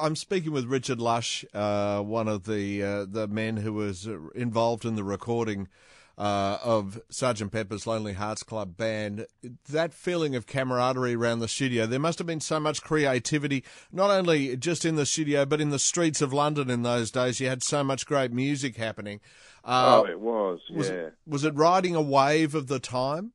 I'm 0.00 0.16
speaking 0.16 0.52
with 0.52 0.66
Richard 0.66 1.00
Lush, 1.00 1.44
uh, 1.54 2.00
one 2.00 2.28
of 2.28 2.44
the 2.44 2.82
uh, 2.82 3.04
the 3.08 3.28
men 3.28 3.58
who 3.58 3.72
was 3.72 4.08
involved 4.34 4.84
in 4.84 4.96
the 4.96 5.04
recording 5.04 5.68
uh, 6.16 6.58
of 6.62 7.00
Sergeant 7.08 7.52
Pepper's 7.52 7.86
Lonely 7.86 8.12
Hearts 8.12 8.42
Club 8.42 8.76
Band, 8.76 9.26
that 9.68 9.92
feeling 9.92 10.36
of 10.36 10.46
camaraderie 10.46 11.14
around 11.14 11.40
the 11.40 11.48
studio, 11.48 11.86
there 11.86 11.98
must 11.98 12.18
have 12.18 12.26
been 12.26 12.40
so 12.40 12.60
much 12.60 12.82
creativity, 12.82 13.64
not 13.90 14.10
only 14.10 14.56
just 14.56 14.84
in 14.84 14.94
the 14.96 15.06
studio, 15.06 15.44
but 15.44 15.60
in 15.60 15.70
the 15.70 15.78
streets 15.78 16.22
of 16.22 16.32
London 16.32 16.70
in 16.70 16.82
those 16.82 17.10
days. 17.10 17.40
You 17.40 17.48
had 17.48 17.62
so 17.62 17.82
much 17.82 18.06
great 18.06 18.32
music 18.32 18.76
happening. 18.76 19.20
Uh, 19.64 20.02
oh, 20.02 20.10
it 20.10 20.20
was, 20.20 20.60
was 20.70 20.88
yeah. 20.88 20.94
It, 20.94 21.14
was 21.26 21.44
it 21.44 21.54
riding 21.54 21.94
a 21.94 22.02
wave 22.02 22.54
of 22.54 22.68
the 22.68 22.78
time? 22.78 23.32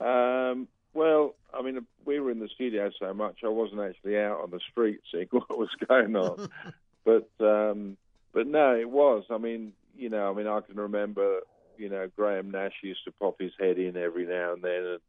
Um, 0.00 0.68
well, 0.94 1.34
I 1.52 1.62
mean, 1.62 1.86
we 2.08 2.18
were 2.18 2.30
in 2.30 2.40
the 2.40 2.48
studio 2.48 2.90
so 2.98 3.14
much, 3.14 3.38
I 3.44 3.48
wasn't 3.48 3.82
actually 3.82 4.18
out 4.18 4.40
on 4.42 4.50
the 4.50 4.60
street 4.70 5.00
seeing 5.12 5.28
what 5.30 5.56
was 5.56 5.70
going 5.88 6.16
on. 6.16 6.48
but 7.04 7.30
um, 7.40 7.96
but 8.32 8.46
no, 8.46 8.74
it 8.74 8.90
was. 8.90 9.24
I 9.30 9.38
mean, 9.38 9.72
you 9.96 10.08
know, 10.08 10.30
I 10.30 10.34
mean, 10.34 10.48
I 10.48 10.60
can 10.60 10.76
remember 10.76 11.40
you 11.78 11.88
know, 11.88 12.10
Graham 12.16 12.50
Nash 12.50 12.74
used 12.82 13.04
to 13.04 13.12
pop 13.12 13.36
his 13.38 13.52
head 13.58 13.78
in 13.78 13.96
every 13.96 14.26
now 14.26 14.52
and 14.52 14.62
then, 14.62 14.84
and 14.84 15.00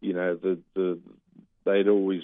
you 0.00 0.12
know, 0.12 0.36
the 0.36 0.58
the 0.74 0.98
they'd 1.64 1.88
always 1.88 2.22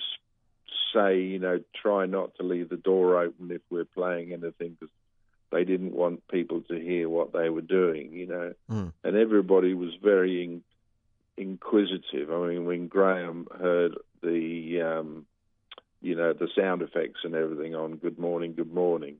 say, 0.94 1.20
you 1.20 1.38
know, 1.38 1.60
try 1.74 2.06
not 2.06 2.34
to 2.36 2.42
leave 2.42 2.70
the 2.70 2.76
door 2.76 3.20
open 3.20 3.50
if 3.50 3.60
we're 3.70 3.84
playing 3.84 4.32
anything 4.32 4.76
because 4.78 4.94
they 5.50 5.64
didn't 5.64 5.92
want 5.94 6.26
people 6.28 6.62
to 6.62 6.74
hear 6.74 7.08
what 7.08 7.32
they 7.32 7.50
were 7.50 7.60
doing, 7.60 8.12
you 8.12 8.26
know. 8.26 8.52
Mm. 8.70 8.92
And 9.04 9.16
everybody 9.16 9.74
was 9.74 9.94
very 10.02 10.44
in, 10.44 10.62
inquisitive. 11.36 12.32
I 12.32 12.48
mean, 12.48 12.66
when 12.66 12.88
Graham 12.88 13.46
heard 13.58 13.96
the, 14.22 14.82
um, 14.82 15.26
you 16.00 16.14
know, 16.14 16.32
the 16.32 16.48
sound 16.56 16.82
effects 16.82 17.20
and 17.24 17.34
everything 17.34 17.74
on 17.74 17.96
Good 17.96 18.18
Morning, 18.18 18.54
Good 18.54 18.72
Morning, 18.72 19.16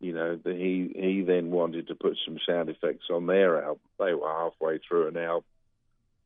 you 0.00 0.12
know, 0.12 0.36
the, 0.36 0.54
he 0.54 0.92
he 0.94 1.22
then 1.22 1.50
wanted 1.50 1.88
to 1.88 1.94
put 1.94 2.16
some 2.24 2.38
sound 2.46 2.68
effects 2.68 3.06
on 3.10 3.26
their 3.26 3.62
album. 3.62 3.80
They 3.98 4.14
were 4.14 4.28
halfway 4.28 4.78
through 4.78 5.08
an 5.08 5.16
album. 5.16 5.44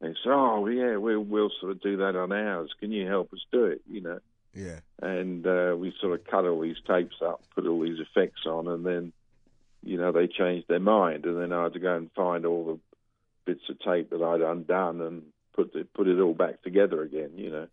They 0.01 0.09
said, 0.09 0.33
"Oh 0.33 0.67
yeah, 0.67 0.97
we'll 0.97 1.21
we'll 1.21 1.51
sort 1.61 1.73
of 1.73 1.81
do 1.81 1.97
that 1.99 2.17
on 2.17 2.33
ours. 2.33 2.71
Can 2.81 2.93
you 2.93 3.07
help 3.07 3.33
us 3.33 3.45
do 3.51 3.65
it?" 3.67 3.81
You 3.89 4.03
know. 4.03 4.19
Yeah. 4.55 4.81
And 5.01 5.47
uh, 5.47 5.75
we 5.79 5.95
sort 6.01 6.19
of 6.21 6.27
cut 6.27 6.45
all 6.45 6.61
these 6.61 6.77
tapes 6.87 7.17
up, 7.25 7.43
put 7.55 7.67
all 7.67 7.81
these 7.81 8.01
effects 8.01 8.45
on, 8.47 8.69
and 8.69 8.85
then, 8.85 9.13
you 9.83 9.97
know, 9.97 10.13
they 10.13 10.27
changed 10.27 10.69
their 10.69 10.79
mind, 10.79 11.25
and 11.25 11.41
then 11.41 11.55
I 11.55 11.63
had 11.63 11.73
to 11.73 11.79
go 11.79 11.97
and 11.97 12.11
find 12.13 12.45
all 12.45 12.67
the 12.67 12.79
bits 13.47 13.63
of 13.71 13.79
tape 13.81 14.11
that 14.11 14.23
I'd 14.23 14.43
undone 14.43 15.01
and 15.01 15.23
put 15.55 15.75
it 15.75 15.95
put 15.95 16.09
it 16.09 16.21
all 16.21 16.35
back 16.35 16.63
together 16.63 17.01
again. 17.03 17.31
You 17.37 17.51
know. 17.51 17.69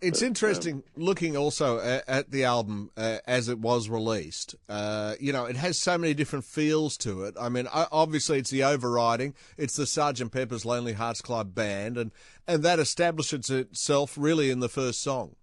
It's 0.00 0.22
interesting 0.22 0.82
looking 0.96 1.36
also 1.36 1.78
at, 1.78 2.32
the 2.32 2.44
album 2.44 2.90
uh, 2.96 3.18
as 3.28 3.48
it 3.48 3.60
was 3.60 3.88
released. 3.88 4.56
Uh, 4.68 5.14
you 5.20 5.32
know, 5.32 5.44
it 5.44 5.54
has 5.54 5.80
so 5.80 5.96
many 5.96 6.14
different 6.14 6.44
feels 6.44 6.96
to 6.98 7.22
it. 7.22 7.36
I 7.40 7.48
mean, 7.48 7.68
obviously 7.72 8.40
it's 8.40 8.50
the 8.50 8.64
overriding. 8.64 9.34
It's 9.56 9.76
the 9.76 9.86
Sergeant 9.86 10.32
Pepper's 10.32 10.64
Lonely 10.64 10.94
Hearts 10.94 11.22
Club 11.22 11.54
Band, 11.54 11.96
and 11.96 12.10
and 12.48 12.64
that 12.64 12.80
establishes 12.80 13.50
itself 13.50 14.16
really 14.18 14.50
in 14.50 14.58
the 14.58 14.68
first 14.68 15.00
song. 15.00 15.36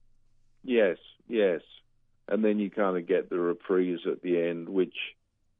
Yes, 0.63 0.97
yes, 1.29 1.61
and 2.27 2.43
then 2.43 2.59
you 2.59 2.69
kind 2.69 2.97
of 2.97 3.07
get 3.07 3.29
the 3.29 3.39
reprise 3.39 3.99
at 4.05 4.21
the 4.21 4.41
end, 4.41 4.67
which 4.67 4.95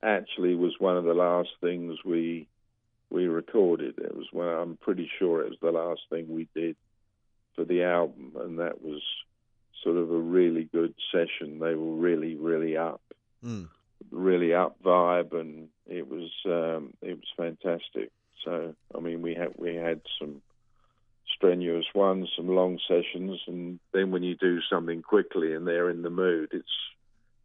actually 0.03 0.55
was 0.55 0.73
one 0.79 0.97
of 0.97 1.05
the 1.05 1.13
last 1.13 1.49
things 1.61 1.99
we 2.03 2.47
we 3.09 3.27
recorded. 3.27 3.99
It 3.99 4.13
was 4.13 4.27
one. 4.33 4.49
I'm 4.49 4.77
pretty 4.77 5.09
sure 5.17 5.41
it 5.41 5.49
was 5.49 5.59
the 5.61 5.71
last 5.71 6.01
thing 6.09 6.27
we 6.27 6.49
did 6.53 6.75
for 7.55 7.63
the 7.63 7.83
album, 7.83 8.33
and 8.39 8.59
that 8.59 8.81
was 8.81 9.01
sort 9.83 9.97
of 9.97 10.11
a 10.11 10.17
really 10.17 10.67
good 10.71 10.93
session. 11.11 11.59
They 11.59 11.75
were 11.75 11.95
really, 11.95 12.35
really 12.35 12.75
up, 12.75 13.01
mm. 13.43 13.69
really 14.11 14.53
up 14.53 14.81
vibe, 14.83 15.39
and 15.39 15.69
it 15.87 16.07
was 16.07 16.31
um, 16.45 16.93
it 17.01 17.13
was 17.13 17.29
fantastic. 17.37 18.11
So, 18.43 18.75
I 18.95 18.99
mean, 18.99 19.21
we 19.21 19.33
had 19.35 19.53
we 19.57 19.75
had 19.75 20.01
some 20.19 20.41
strenuous 21.35 21.85
ones, 21.93 22.29
some 22.35 22.47
long 22.47 22.79
sessions, 22.87 23.39
and 23.47 23.79
then 23.93 24.11
when 24.11 24.23
you 24.23 24.35
do 24.35 24.59
something 24.69 25.01
quickly 25.01 25.53
and 25.53 25.67
they're 25.67 25.89
in 25.89 26.01
the 26.01 26.09
mood, 26.09 26.49
it's 26.51 26.65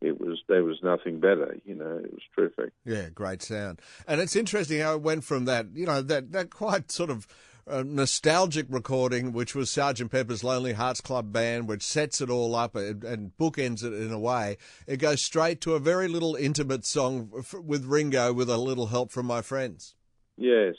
it 0.00 0.20
was 0.20 0.40
there 0.48 0.64
was 0.64 0.78
nothing 0.82 1.20
better. 1.20 1.56
You 1.64 1.74
know, 1.74 2.00
it 2.02 2.12
was 2.12 2.22
terrific. 2.34 2.72
Yeah, 2.84 3.08
great 3.10 3.42
sound, 3.42 3.80
and 4.06 4.20
it's 4.20 4.36
interesting 4.36 4.80
how 4.80 4.94
it 4.94 5.02
went 5.02 5.24
from 5.24 5.44
that. 5.44 5.66
You 5.74 5.86
know, 5.86 6.02
that 6.02 6.32
that 6.32 6.50
quite 6.50 6.90
sort 6.90 7.10
of 7.10 7.26
a 7.70 7.84
nostalgic 7.84 8.66
recording, 8.68 9.32
which 9.32 9.54
was 9.54 9.70
Sergeant 9.70 10.10
Pepper's 10.10 10.42
Lonely 10.42 10.72
Hearts 10.72 11.00
Club 11.00 11.32
Band, 11.32 11.68
which 11.68 11.82
sets 11.82 12.20
it 12.20 12.28
all 12.28 12.54
up 12.54 12.74
and, 12.74 13.04
and 13.04 13.32
bookends 13.38 13.84
it 13.84 13.92
in 13.92 14.12
a 14.12 14.18
way. 14.18 14.58
It 14.86 14.96
goes 14.96 15.22
straight 15.22 15.60
to 15.62 15.74
a 15.74 15.78
very 15.78 16.08
little 16.08 16.34
intimate 16.34 16.84
song 16.84 17.30
with 17.64 17.84
Ringo, 17.84 18.32
with 18.32 18.50
a 18.50 18.56
little 18.56 18.86
help 18.86 19.12
from 19.12 19.26
my 19.26 19.40
friends. 19.40 19.94
Yes, 20.36 20.74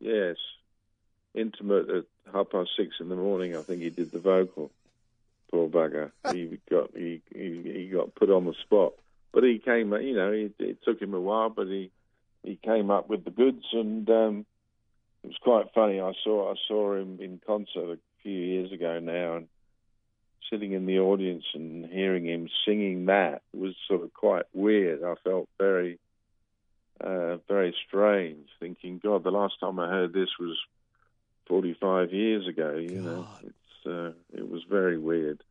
yes, 0.00 0.36
intimate 1.34 1.88
at 1.88 2.04
half 2.32 2.50
past 2.50 2.70
six 2.76 2.96
in 3.00 3.08
the 3.08 3.16
morning. 3.16 3.56
I 3.56 3.62
think 3.62 3.82
he 3.82 3.90
did 3.90 4.10
the 4.10 4.18
vocal. 4.18 4.70
Poor 5.50 5.68
bugger. 5.68 6.10
he 6.32 6.58
got 6.68 6.90
he, 6.96 7.22
he 7.32 7.62
he 7.64 7.90
got 7.92 8.14
put 8.14 8.30
on 8.30 8.44
the 8.44 8.54
spot, 8.64 8.94
but 9.32 9.44
he 9.44 9.58
came. 9.58 9.92
You 9.92 10.16
know, 10.16 10.32
it, 10.32 10.54
it 10.58 10.82
took 10.82 11.00
him 11.00 11.14
a 11.14 11.20
while, 11.20 11.50
but 11.50 11.68
he 11.68 11.92
he 12.42 12.58
came 12.62 12.90
up 12.90 13.08
with 13.08 13.24
the 13.24 13.30
goods 13.30 13.64
and. 13.72 14.10
Um, 14.10 14.46
it 15.24 15.28
was 15.28 15.36
quite 15.40 15.72
funny. 15.74 16.00
I 16.00 16.12
saw 16.22 16.52
I 16.52 16.54
saw 16.68 16.94
him 16.94 17.18
in 17.20 17.40
concert 17.46 17.92
a 17.92 17.98
few 18.22 18.38
years 18.38 18.72
ago 18.72 18.98
now, 19.00 19.36
and 19.36 19.48
sitting 20.50 20.72
in 20.72 20.84
the 20.84 20.98
audience 20.98 21.44
and 21.54 21.86
hearing 21.86 22.26
him 22.26 22.48
singing 22.66 23.06
that 23.06 23.42
was 23.54 23.74
sort 23.88 24.02
of 24.02 24.12
quite 24.12 24.44
weird. 24.52 25.02
I 25.02 25.14
felt 25.24 25.48
very, 25.58 25.98
uh, 27.00 27.36
very 27.48 27.74
strange, 27.88 28.48
thinking, 28.60 29.00
God, 29.02 29.24
the 29.24 29.30
last 29.30 29.54
time 29.60 29.78
I 29.78 29.88
heard 29.88 30.12
this 30.12 30.28
was 30.38 30.58
45 31.46 32.12
years 32.12 32.46
ago. 32.46 32.76
You 32.76 32.96
God. 32.96 33.04
know, 33.04 33.28
it's 33.42 33.86
uh, 33.86 34.12
it 34.38 34.48
was 34.48 34.62
very 34.68 34.98
weird 34.98 35.42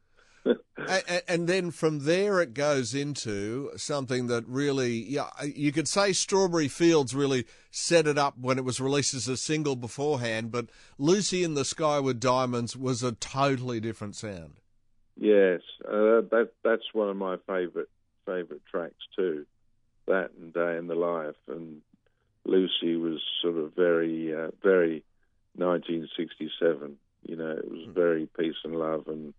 and, 0.45 1.21
and, 1.27 1.47
then 1.47 1.71
from 1.71 1.99
there 1.99 2.41
it 2.41 2.53
goes 2.53 2.93
into 2.93 3.71
something 3.77 4.27
that 4.27 4.45
really, 4.47 4.91
yeah, 4.91 5.29
you 5.43 5.71
could 5.71 5.87
say 5.87 6.13
Strawberry 6.13 6.67
Fields 6.67 7.15
really 7.15 7.45
set 7.71 8.07
it 8.07 8.17
up 8.17 8.37
when 8.37 8.57
it 8.57 8.65
was 8.65 8.79
released 8.79 9.13
as 9.13 9.27
a 9.27 9.37
single 9.37 9.75
beforehand, 9.75 10.51
but 10.51 10.69
Lucy 10.97 11.43
in 11.43 11.53
the 11.53 11.65
Sky 11.65 11.99
with 11.99 12.19
Diamonds 12.19 12.75
was 12.75 13.03
a 13.03 13.13
totally 13.13 13.79
different 13.79 14.15
sound. 14.15 14.59
Yes, 15.15 15.61
uh, 15.85 16.21
that 16.31 16.49
that's 16.63 16.93
one 16.93 17.09
of 17.09 17.15
my 17.15 17.37
favorite 17.47 17.89
favorite 18.25 18.65
tracks 18.69 18.95
too. 19.15 19.45
That 20.07 20.31
and 20.39 20.53
Day 20.53 20.77
in 20.77 20.87
the 20.87 20.95
Life 20.95 21.35
and 21.47 21.81
Lucy 22.45 22.95
was 22.95 23.21
sort 23.41 23.57
of 23.57 23.75
very 23.75 24.33
uh, 24.33 24.49
very 24.61 25.03
1967. 25.55 26.97
You 27.27 27.35
know, 27.35 27.51
it 27.51 27.69
was 27.69 27.85
hmm. 27.85 27.93
very 27.93 28.27
peace 28.37 28.55
and 28.63 28.75
love 28.75 29.07
and 29.07 29.33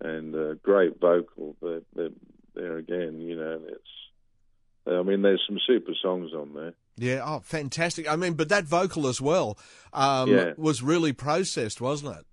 and 0.00 0.34
uh, 0.34 0.54
great 0.62 1.00
vocal. 1.00 1.56
But, 1.60 1.84
there 2.54 2.76
again, 2.76 3.20
you 3.20 3.36
know, 3.36 3.60
it's. 3.66 3.82
I 4.86 5.02
mean, 5.02 5.22
there's 5.22 5.42
some 5.46 5.58
super 5.66 5.92
songs 6.02 6.32
on 6.32 6.54
there. 6.54 6.74
Yeah, 6.96 7.22
oh, 7.24 7.40
fantastic. 7.40 8.10
I 8.10 8.16
mean, 8.16 8.34
but 8.34 8.48
that 8.48 8.64
vocal 8.64 9.06
as 9.06 9.20
well 9.20 9.56
um, 9.92 10.30
yeah. 10.30 10.52
was 10.56 10.82
really 10.82 11.12
processed, 11.12 11.80
wasn't 11.80 12.16
it? 12.16 12.26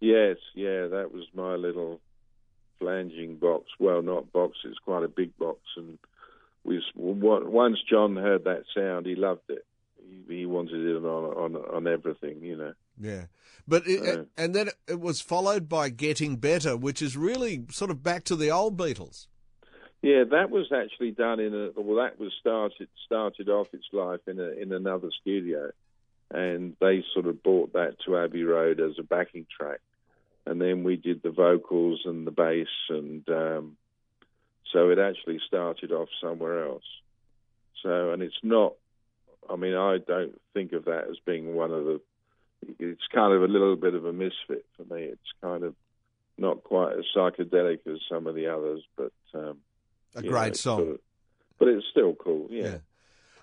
Yes, 0.00 0.36
yeah, 0.54 0.88
that 0.88 1.10
was 1.12 1.24
my 1.34 1.54
little 1.54 2.00
flanging 2.78 3.36
box. 3.36 3.64
Well, 3.78 4.02
not 4.02 4.32
box, 4.32 4.58
it's 4.64 4.78
quite 4.78 5.04
a 5.04 5.08
big 5.08 5.36
box. 5.38 5.60
And 5.76 5.98
we 6.64 6.82
once 6.94 7.78
John 7.88 8.16
heard 8.16 8.44
that 8.44 8.64
sound, 8.76 9.06
he 9.06 9.14
loved 9.14 9.48
it. 9.48 9.64
He, 9.96 10.36
he 10.36 10.46
wanted 10.46 10.84
it 10.84 10.96
on, 10.96 11.04
on, 11.04 11.56
on 11.56 11.86
everything, 11.86 12.42
you 12.42 12.56
know. 12.56 12.72
Yeah. 13.00 13.26
But 13.66 13.86
it, 13.86 14.02
uh, 14.02 14.24
and 14.36 14.54
then 14.54 14.70
it 14.88 15.00
was 15.00 15.20
followed 15.20 15.68
by 15.68 15.88
Getting 15.88 16.36
Better, 16.36 16.76
which 16.76 17.00
is 17.00 17.16
really 17.16 17.64
sort 17.70 17.90
of 17.90 18.02
back 18.02 18.24
to 18.24 18.36
the 18.36 18.50
old 18.50 18.76
Beatles. 18.76 19.26
Yeah, 20.02 20.24
that 20.32 20.50
was 20.50 20.72
actually 20.72 21.12
done 21.12 21.38
in 21.38 21.54
a 21.54 21.80
well. 21.80 22.04
That 22.04 22.18
was 22.18 22.32
started 22.40 22.88
started 23.06 23.48
off 23.48 23.68
its 23.72 23.86
life 23.92 24.20
in 24.26 24.40
a 24.40 24.50
in 24.50 24.72
another 24.72 25.10
studio, 25.20 25.70
and 26.28 26.76
they 26.80 27.04
sort 27.14 27.26
of 27.26 27.42
brought 27.42 27.74
that 27.74 27.96
to 28.04 28.18
Abbey 28.18 28.42
Road 28.42 28.80
as 28.80 28.98
a 28.98 29.04
backing 29.04 29.46
track, 29.56 29.78
and 30.44 30.60
then 30.60 30.82
we 30.82 30.96
did 30.96 31.22
the 31.22 31.30
vocals 31.30 32.02
and 32.04 32.26
the 32.26 32.32
bass, 32.32 32.66
and 32.88 33.28
um, 33.28 33.76
so 34.72 34.90
it 34.90 34.98
actually 34.98 35.38
started 35.46 35.92
off 35.92 36.08
somewhere 36.20 36.66
else. 36.66 36.82
So, 37.82 38.10
and 38.10 38.22
it's 38.22 38.34
not. 38.42 38.74
I 39.48 39.54
mean, 39.54 39.74
I 39.74 39.98
don't 39.98 40.40
think 40.52 40.72
of 40.72 40.86
that 40.86 41.08
as 41.10 41.18
being 41.24 41.54
one 41.54 41.70
of 41.70 41.84
the 41.84 42.00
it's 42.78 43.06
kind 43.14 43.32
of 43.32 43.42
a 43.42 43.48
little 43.48 43.76
bit 43.76 43.94
of 43.94 44.04
a 44.04 44.12
misfit 44.12 44.64
for 44.76 44.94
me. 44.94 45.02
It's 45.02 45.20
kind 45.42 45.64
of 45.64 45.74
not 46.38 46.64
quite 46.64 46.92
as 46.92 47.04
psychedelic 47.14 47.80
as 47.86 47.98
some 48.08 48.26
of 48.26 48.34
the 48.34 48.48
others, 48.48 48.82
but 48.96 49.12
um, 49.34 49.58
a 50.14 50.22
great 50.22 50.48
know, 50.48 50.52
song. 50.54 50.78
Sort 50.78 50.90
of, 50.90 51.00
but 51.58 51.68
it's 51.68 51.86
still 51.90 52.14
cool. 52.14 52.48
Yeah. 52.50 52.62
yeah. 52.62 52.76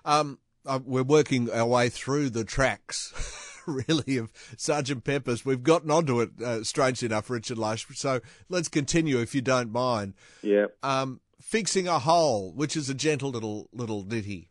Um, 0.04 0.38
uh, 0.66 0.80
we're 0.84 1.02
working 1.02 1.50
our 1.50 1.66
way 1.66 1.88
through 1.88 2.30
the 2.30 2.44
tracks. 2.44 3.46
really, 3.66 4.16
of 4.16 4.32
Sergeant 4.56 5.04
Pepper's. 5.04 5.44
We've 5.44 5.62
gotten 5.62 5.90
onto 5.90 6.20
it, 6.20 6.30
uh, 6.42 6.64
strangely 6.64 7.06
enough, 7.06 7.30
Richard 7.30 7.58
Lush. 7.58 7.86
So 7.94 8.20
let's 8.48 8.68
continue, 8.68 9.18
if 9.18 9.34
you 9.34 9.42
don't 9.42 9.70
mind. 9.70 10.14
Yeah. 10.42 10.66
Um, 10.82 11.20
Fixing 11.40 11.88
a 11.88 11.98
Hole, 11.98 12.52
which 12.52 12.76
is 12.76 12.90
a 12.90 12.94
gentle 12.94 13.30
little 13.30 13.68
little 13.72 14.02
ditty. 14.02 14.48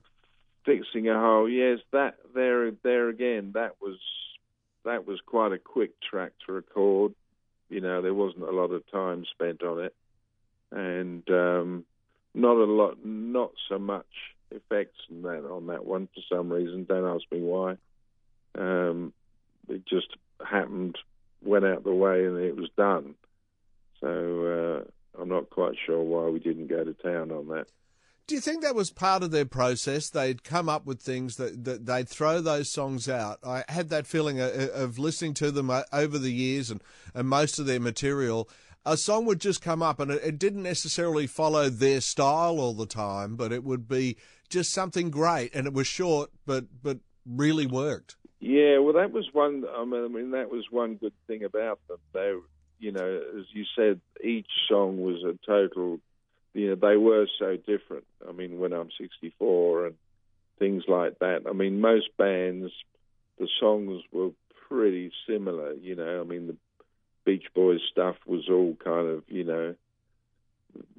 fixing 0.65 1.07
a 1.07 1.19
hole. 1.19 1.47
Yes, 1.47 1.79
that 1.91 2.15
there 2.33 2.71
there 2.83 3.09
again. 3.09 3.51
That 3.53 3.73
was 3.79 3.97
that 4.89 5.07
was 5.07 5.19
quite 5.25 5.51
a 5.51 5.57
quick 5.57 5.91
track 6.01 6.31
to 6.45 6.53
record. 6.53 7.13
You 7.69 7.81
know, 7.81 8.01
there 8.01 8.13
wasn't 8.13 8.43
a 8.43 8.51
lot 8.51 8.71
of 8.71 8.89
time 8.91 9.25
spent 9.31 9.63
on 9.63 9.83
it, 9.83 9.95
and 10.71 11.23
um, 11.29 11.85
not 12.33 12.57
a 12.57 12.65
lot, 12.65 13.05
not 13.05 13.51
so 13.67 13.77
much 13.77 14.07
effects 14.51 14.97
on 15.11 15.21
that 15.21 15.45
on 15.45 15.67
that 15.67 15.85
one 15.85 16.07
for 16.13 16.21
some 16.35 16.51
reason. 16.51 16.85
Don't 16.85 17.05
ask 17.05 17.23
me 17.31 17.41
why. 17.41 17.77
Um, 18.57 19.13
it 19.67 19.85
just 19.85 20.07
happened, 20.43 20.97
went 21.43 21.65
out 21.65 21.83
the 21.83 21.93
way, 21.93 22.25
and 22.25 22.37
it 22.39 22.55
was 22.55 22.69
done. 22.75 23.13
So 24.01 24.85
uh, 24.87 25.21
I'm 25.21 25.29
not 25.29 25.51
quite 25.51 25.75
sure 25.85 26.01
why 26.01 26.29
we 26.29 26.39
didn't 26.39 26.67
go 26.67 26.83
to 26.83 26.93
town 26.93 27.31
on 27.31 27.47
that. 27.49 27.67
Do 28.29 28.35
you 28.35 28.41
think 28.41 28.61
that 28.61 28.75
was 28.75 28.91
part 28.91 29.23
of 29.23 29.31
their 29.31 29.43
process? 29.43 30.07
They'd 30.07 30.43
come 30.43 30.69
up 30.69 30.85
with 30.85 31.01
things 31.01 31.37
that, 31.37 31.63
that 31.63 31.87
they'd 31.87 32.07
throw 32.07 32.41
those 32.41 32.71
songs 32.71 33.09
out. 33.09 33.39
I 33.43 33.63
had 33.67 33.89
that 33.89 34.05
feeling 34.05 34.39
of, 34.39 34.51
of 34.51 34.99
listening 34.99 35.33
to 35.33 35.49
them 35.49 35.71
uh, 35.71 35.81
over 35.91 36.19
the 36.19 36.31
years 36.31 36.69
and, 36.69 36.79
and 37.15 37.27
most 37.27 37.57
of 37.57 37.65
their 37.65 37.79
material. 37.79 38.47
A 38.85 38.97
song 38.97 39.25
would 39.25 39.41
just 39.41 39.63
come 39.63 39.81
up 39.81 39.99
and 39.99 40.11
it, 40.11 40.21
it 40.23 40.37
didn't 40.37 40.61
necessarily 40.61 41.25
follow 41.25 41.69
their 41.69 42.01
style 42.01 42.59
all 42.59 42.75
the 42.75 42.85
time, 42.85 43.35
but 43.35 43.51
it 43.51 43.63
would 43.63 43.87
be 43.87 44.15
just 44.47 44.71
something 44.71 45.09
great 45.09 45.55
and 45.55 45.65
it 45.65 45.73
was 45.73 45.87
short, 45.87 46.29
but 46.45 46.65
but 46.83 46.99
really 47.25 47.65
worked. 47.65 48.15
Yeah, 48.39 48.77
well, 48.77 48.93
that 48.93 49.11
was 49.11 49.27
one. 49.33 49.65
I 49.75 49.83
mean, 49.85 50.05
I 50.05 50.07
mean, 50.07 50.31
that 50.31 50.51
was 50.51 50.65
one 50.69 50.97
good 50.97 51.13
thing 51.25 51.45
about 51.45 51.79
them. 51.87 51.97
They, 52.13 52.33
you 52.77 52.91
know, 52.91 53.21
as 53.39 53.45
you 53.53 53.65
said, 53.75 53.99
each 54.23 54.51
song 54.69 55.01
was 55.01 55.23
a 55.23 55.33
total 55.47 55.99
you 56.53 56.69
know, 56.69 56.75
they 56.75 56.97
were 56.97 57.27
so 57.37 57.57
different. 57.57 58.05
I 58.27 58.31
mean, 58.31 58.59
when 58.59 58.73
I'm 58.73 58.89
64 58.97 59.87
and 59.87 59.95
things 60.59 60.83
like 60.87 61.19
that. 61.19 61.43
I 61.49 61.53
mean, 61.53 61.81
most 61.81 62.09
bands, 62.17 62.71
the 63.39 63.47
songs 63.59 64.03
were 64.11 64.31
pretty 64.67 65.11
similar. 65.27 65.73
You 65.73 65.95
know, 65.95 66.21
I 66.21 66.23
mean, 66.23 66.47
the 66.47 66.57
Beach 67.25 67.45
Boys 67.55 67.79
stuff 67.91 68.17
was 68.27 68.47
all 68.49 68.75
kind 68.83 69.07
of, 69.07 69.23
you 69.27 69.45
know, 69.45 69.75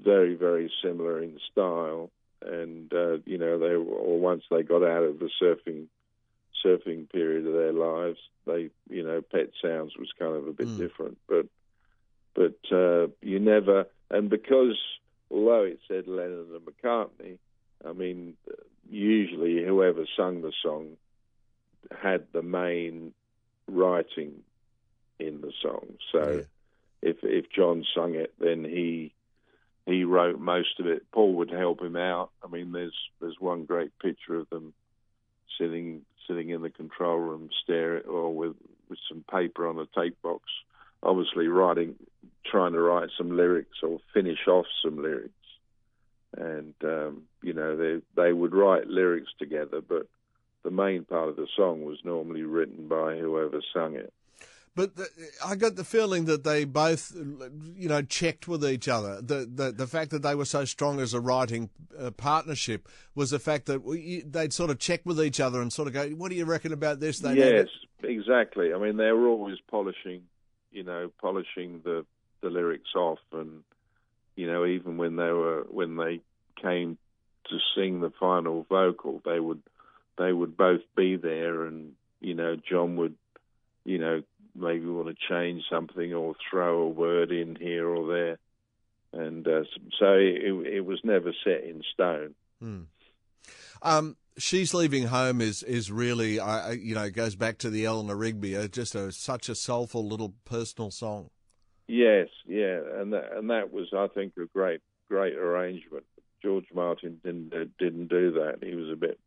very, 0.02 0.34
very 0.34 0.72
similar 0.82 1.22
in 1.22 1.38
style. 1.52 2.10
And 2.42 2.92
uh, 2.92 3.18
you 3.26 3.36
know, 3.36 3.58
they 3.58 3.74
or 3.74 4.18
once 4.18 4.44
they 4.50 4.62
got 4.62 4.82
out 4.82 5.02
of 5.02 5.18
the 5.18 5.28
surfing 5.40 5.86
surfing 6.64 7.10
period 7.10 7.46
of 7.46 7.52
their 7.52 7.72
lives, 7.72 8.18
they, 8.46 8.70
you 8.88 9.02
know, 9.02 9.20
Pet 9.20 9.50
Sounds 9.62 9.92
was 9.98 10.08
kind 10.18 10.34
of 10.34 10.46
a 10.46 10.52
bit 10.52 10.68
mm. 10.68 10.78
different. 10.78 11.18
But 11.28 11.46
but 12.34 12.56
uh, 12.74 13.08
you 13.20 13.40
never, 13.40 13.86
and 14.10 14.30
because 14.30 14.78
although 15.30 15.64
it 15.64 15.80
said 15.88 16.06
Lennon 16.06 16.46
and 16.54 16.66
McCartney, 16.66 17.38
I 17.86 17.92
mean, 17.92 18.34
usually 18.88 19.64
whoever 19.64 20.04
sung 20.16 20.42
the 20.42 20.52
song 20.62 20.96
had 21.90 22.24
the 22.32 22.42
main 22.42 23.12
writing 23.66 24.42
in 25.18 25.40
the 25.40 25.52
song. 25.62 25.94
So 26.12 26.44
yeah. 27.02 27.10
if 27.10 27.16
if 27.22 27.50
John 27.50 27.84
sung 27.94 28.14
it, 28.14 28.34
then 28.38 28.64
he 28.64 29.12
he 29.86 30.04
wrote 30.04 30.38
most 30.38 30.78
of 30.80 30.86
it. 30.86 31.10
Paul 31.12 31.34
would 31.34 31.50
help 31.50 31.80
him 31.80 31.96
out. 31.96 32.30
I 32.44 32.48
mean, 32.48 32.72
there's 32.72 32.96
there's 33.20 33.36
one 33.38 33.64
great 33.64 33.96
picture 33.98 34.36
of 34.36 34.48
them 34.50 34.72
sitting 35.58 36.02
sitting 36.26 36.50
in 36.50 36.62
the 36.62 36.70
control 36.70 37.18
room, 37.18 37.50
staring 37.62 38.04
or 38.06 38.34
with 38.34 38.56
with 38.88 38.98
some 39.08 39.24
paper 39.30 39.68
on 39.68 39.78
a 39.78 39.86
tape 39.98 40.20
box, 40.22 40.44
obviously 41.02 41.48
writing 41.48 41.94
trying 42.44 42.72
to 42.72 42.80
write 42.80 43.10
some 43.16 43.36
lyrics 43.36 43.78
or 43.82 43.98
finish 44.14 44.46
off 44.48 44.66
some 44.84 45.02
lyrics. 45.02 45.34
And 46.36 46.74
um, 46.84 47.22
you 47.42 47.52
know, 47.52 47.76
they 47.76 48.00
they 48.16 48.32
would 48.32 48.54
write 48.54 48.86
lyrics 48.86 49.30
together, 49.38 49.80
but 49.80 50.06
the 50.62 50.70
main 50.70 51.04
part 51.04 51.28
of 51.28 51.36
the 51.36 51.48
song 51.56 51.84
was 51.84 51.98
normally 52.04 52.42
written 52.42 52.86
by 52.86 53.16
whoever 53.16 53.60
sung 53.72 53.96
it. 53.96 54.12
But 54.76 54.94
the, 54.94 55.08
I 55.44 55.56
got 55.56 55.74
the 55.74 55.84
feeling 55.84 56.26
that 56.26 56.44
they 56.44 56.64
both, 56.64 57.12
you 57.74 57.88
know, 57.88 58.02
checked 58.02 58.46
with 58.46 58.64
each 58.64 58.86
other. 58.86 59.20
The 59.20 59.50
the, 59.52 59.72
the 59.72 59.86
fact 59.86 60.12
that 60.12 60.22
they 60.22 60.36
were 60.36 60.44
so 60.44 60.64
strong 60.64 61.00
as 61.00 61.12
a 61.12 61.20
writing 61.20 61.70
uh, 61.98 62.12
partnership 62.12 62.88
was 63.16 63.30
the 63.30 63.40
fact 63.40 63.66
that 63.66 63.82
we, 63.82 64.22
they'd 64.22 64.52
sort 64.52 64.70
of 64.70 64.78
check 64.78 65.00
with 65.04 65.20
each 65.20 65.40
other 65.40 65.60
and 65.60 65.72
sort 65.72 65.88
of 65.88 65.94
go, 65.94 66.08
"What 66.10 66.30
do 66.30 66.36
you 66.36 66.44
reckon 66.44 66.72
about 66.72 67.00
this?" 67.00 67.18
They 67.18 67.34
yes, 67.34 67.66
exactly. 68.04 68.72
I 68.72 68.78
mean, 68.78 68.96
they 68.96 69.10
were 69.10 69.26
always 69.26 69.58
polishing, 69.68 70.22
you 70.70 70.84
know, 70.84 71.10
polishing 71.20 71.80
the 71.82 72.06
the 72.40 72.50
lyrics 72.50 72.94
off, 72.94 73.18
and 73.32 73.62
you 74.36 74.46
know, 74.46 74.66
even 74.66 74.96
when 74.96 75.16
they 75.16 75.30
were 75.30 75.66
when 75.70 75.96
they 75.96 76.20
came 76.60 76.98
to 77.48 77.58
sing 77.74 78.00
the 78.00 78.12
final 78.18 78.66
vocal, 78.68 79.20
they 79.24 79.40
would 79.40 79.62
they 80.18 80.32
would 80.32 80.56
both 80.56 80.82
be 80.96 81.16
there, 81.16 81.64
and 81.64 81.92
you 82.20 82.34
know, 82.34 82.56
John 82.56 82.96
would, 82.96 83.14
you 83.84 83.98
know, 83.98 84.22
maybe 84.54 84.86
want 84.86 85.08
to 85.08 85.28
change 85.28 85.64
something 85.70 86.12
or 86.12 86.34
throw 86.50 86.82
a 86.82 86.88
word 86.88 87.32
in 87.32 87.56
here 87.56 87.88
or 87.88 88.06
there, 88.12 88.38
and 89.12 89.46
uh, 89.46 89.64
so 89.98 90.12
it, 90.14 90.66
it, 90.66 90.84
was 90.84 91.00
never 91.04 91.32
set 91.44 91.64
in 91.64 91.82
stone. 91.92 92.34
Hmm. 92.60 92.82
Um, 93.82 94.16
she's 94.36 94.74
leaving 94.74 95.06
home 95.06 95.40
is 95.40 95.62
is 95.62 95.90
really, 95.90 96.38
uh, 96.38 96.72
you 96.72 96.94
know, 96.94 97.10
goes 97.10 97.34
back 97.34 97.58
to 97.58 97.70
the 97.70 97.86
Eleanor 97.86 98.16
Rigby, 98.16 98.56
uh, 98.56 98.68
just 98.68 98.94
a, 98.94 99.12
such 99.12 99.48
a 99.48 99.54
soulful 99.54 100.06
little 100.06 100.34
personal 100.44 100.90
song. 100.90 101.30
Yes, 101.90 102.28
yeah, 102.46 102.78
and 103.00 103.12
that, 103.14 103.32
and 103.36 103.50
that 103.50 103.72
was, 103.72 103.88
I 103.92 104.06
think, 104.06 104.34
a 104.36 104.46
great 104.46 104.80
great 105.08 105.34
arrangement. 105.34 106.04
George 106.40 106.66
Martin 106.72 107.20
didn't 107.24 107.52
uh, 107.52 107.64
didn't 107.80 108.06
do 108.06 108.30
that. 108.34 108.58
He 108.62 108.76
was 108.76 108.92
a 108.92 108.96
bit 108.96 109.18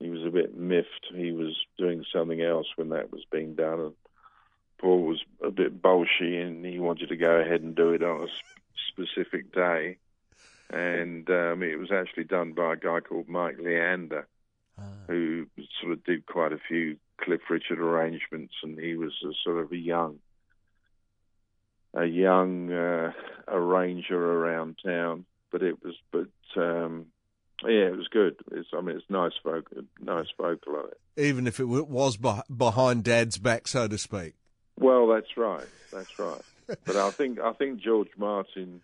he 0.00 0.10
was 0.10 0.24
a 0.26 0.30
bit 0.30 0.56
miffed. 0.56 1.06
He 1.14 1.30
was 1.30 1.56
doing 1.78 2.04
something 2.12 2.42
else 2.42 2.66
when 2.74 2.88
that 2.88 3.12
was 3.12 3.24
being 3.30 3.54
done, 3.54 3.78
and 3.78 3.92
Paul 4.80 5.02
was 5.02 5.22
a 5.44 5.52
bit 5.52 5.80
bolshy, 5.80 6.44
and 6.44 6.66
he 6.66 6.80
wanted 6.80 7.10
to 7.10 7.16
go 7.16 7.36
ahead 7.36 7.60
and 7.60 7.76
do 7.76 7.90
it 7.90 8.02
on 8.02 8.22
a 8.22 8.28
specific 8.88 9.54
day. 9.54 9.98
And 10.70 11.30
um, 11.30 11.62
it 11.62 11.78
was 11.78 11.92
actually 11.92 12.24
done 12.24 12.52
by 12.52 12.72
a 12.72 12.76
guy 12.76 12.98
called 12.98 13.28
Mike 13.28 13.58
Leander, 13.60 14.26
ah. 14.76 14.82
who 15.06 15.46
sort 15.80 15.92
of 15.92 16.02
did 16.02 16.26
quite 16.26 16.52
a 16.52 16.58
few 16.66 16.96
Cliff 17.20 17.42
Richard 17.48 17.78
arrangements, 17.78 18.54
and 18.64 18.76
he 18.76 18.96
was 18.96 19.12
a 19.22 19.30
sort 19.44 19.62
of 19.62 19.70
a 19.70 19.76
young 19.76 20.18
a 21.94 22.04
young 22.04 22.72
uh, 22.72 23.12
arranger 23.48 24.16
around 24.16 24.78
town. 24.84 25.24
But 25.50 25.62
it 25.62 25.82
was, 25.84 25.94
but 26.10 26.28
um, 26.60 27.06
yeah, 27.62 27.86
it 27.86 27.96
was 27.96 28.08
good. 28.08 28.36
It's, 28.52 28.68
I 28.72 28.80
mean, 28.80 28.96
it's 28.96 29.10
nice 29.10 29.32
vocal, 29.44 29.82
nice 30.00 30.28
vocal 30.38 30.76
on 30.76 30.88
it. 30.88 31.20
Even 31.20 31.46
if 31.46 31.60
it 31.60 31.66
was 31.66 32.16
behind 32.16 33.04
Dad's 33.04 33.38
back, 33.38 33.68
so 33.68 33.86
to 33.86 33.98
speak. 33.98 34.34
Well, 34.78 35.06
that's 35.06 35.36
right. 35.36 35.66
That's 35.92 36.18
right. 36.18 36.40
but 36.66 36.96
I 36.96 37.10
think 37.10 37.38
I 37.40 37.52
think 37.52 37.80
George 37.80 38.08
Martin 38.16 38.80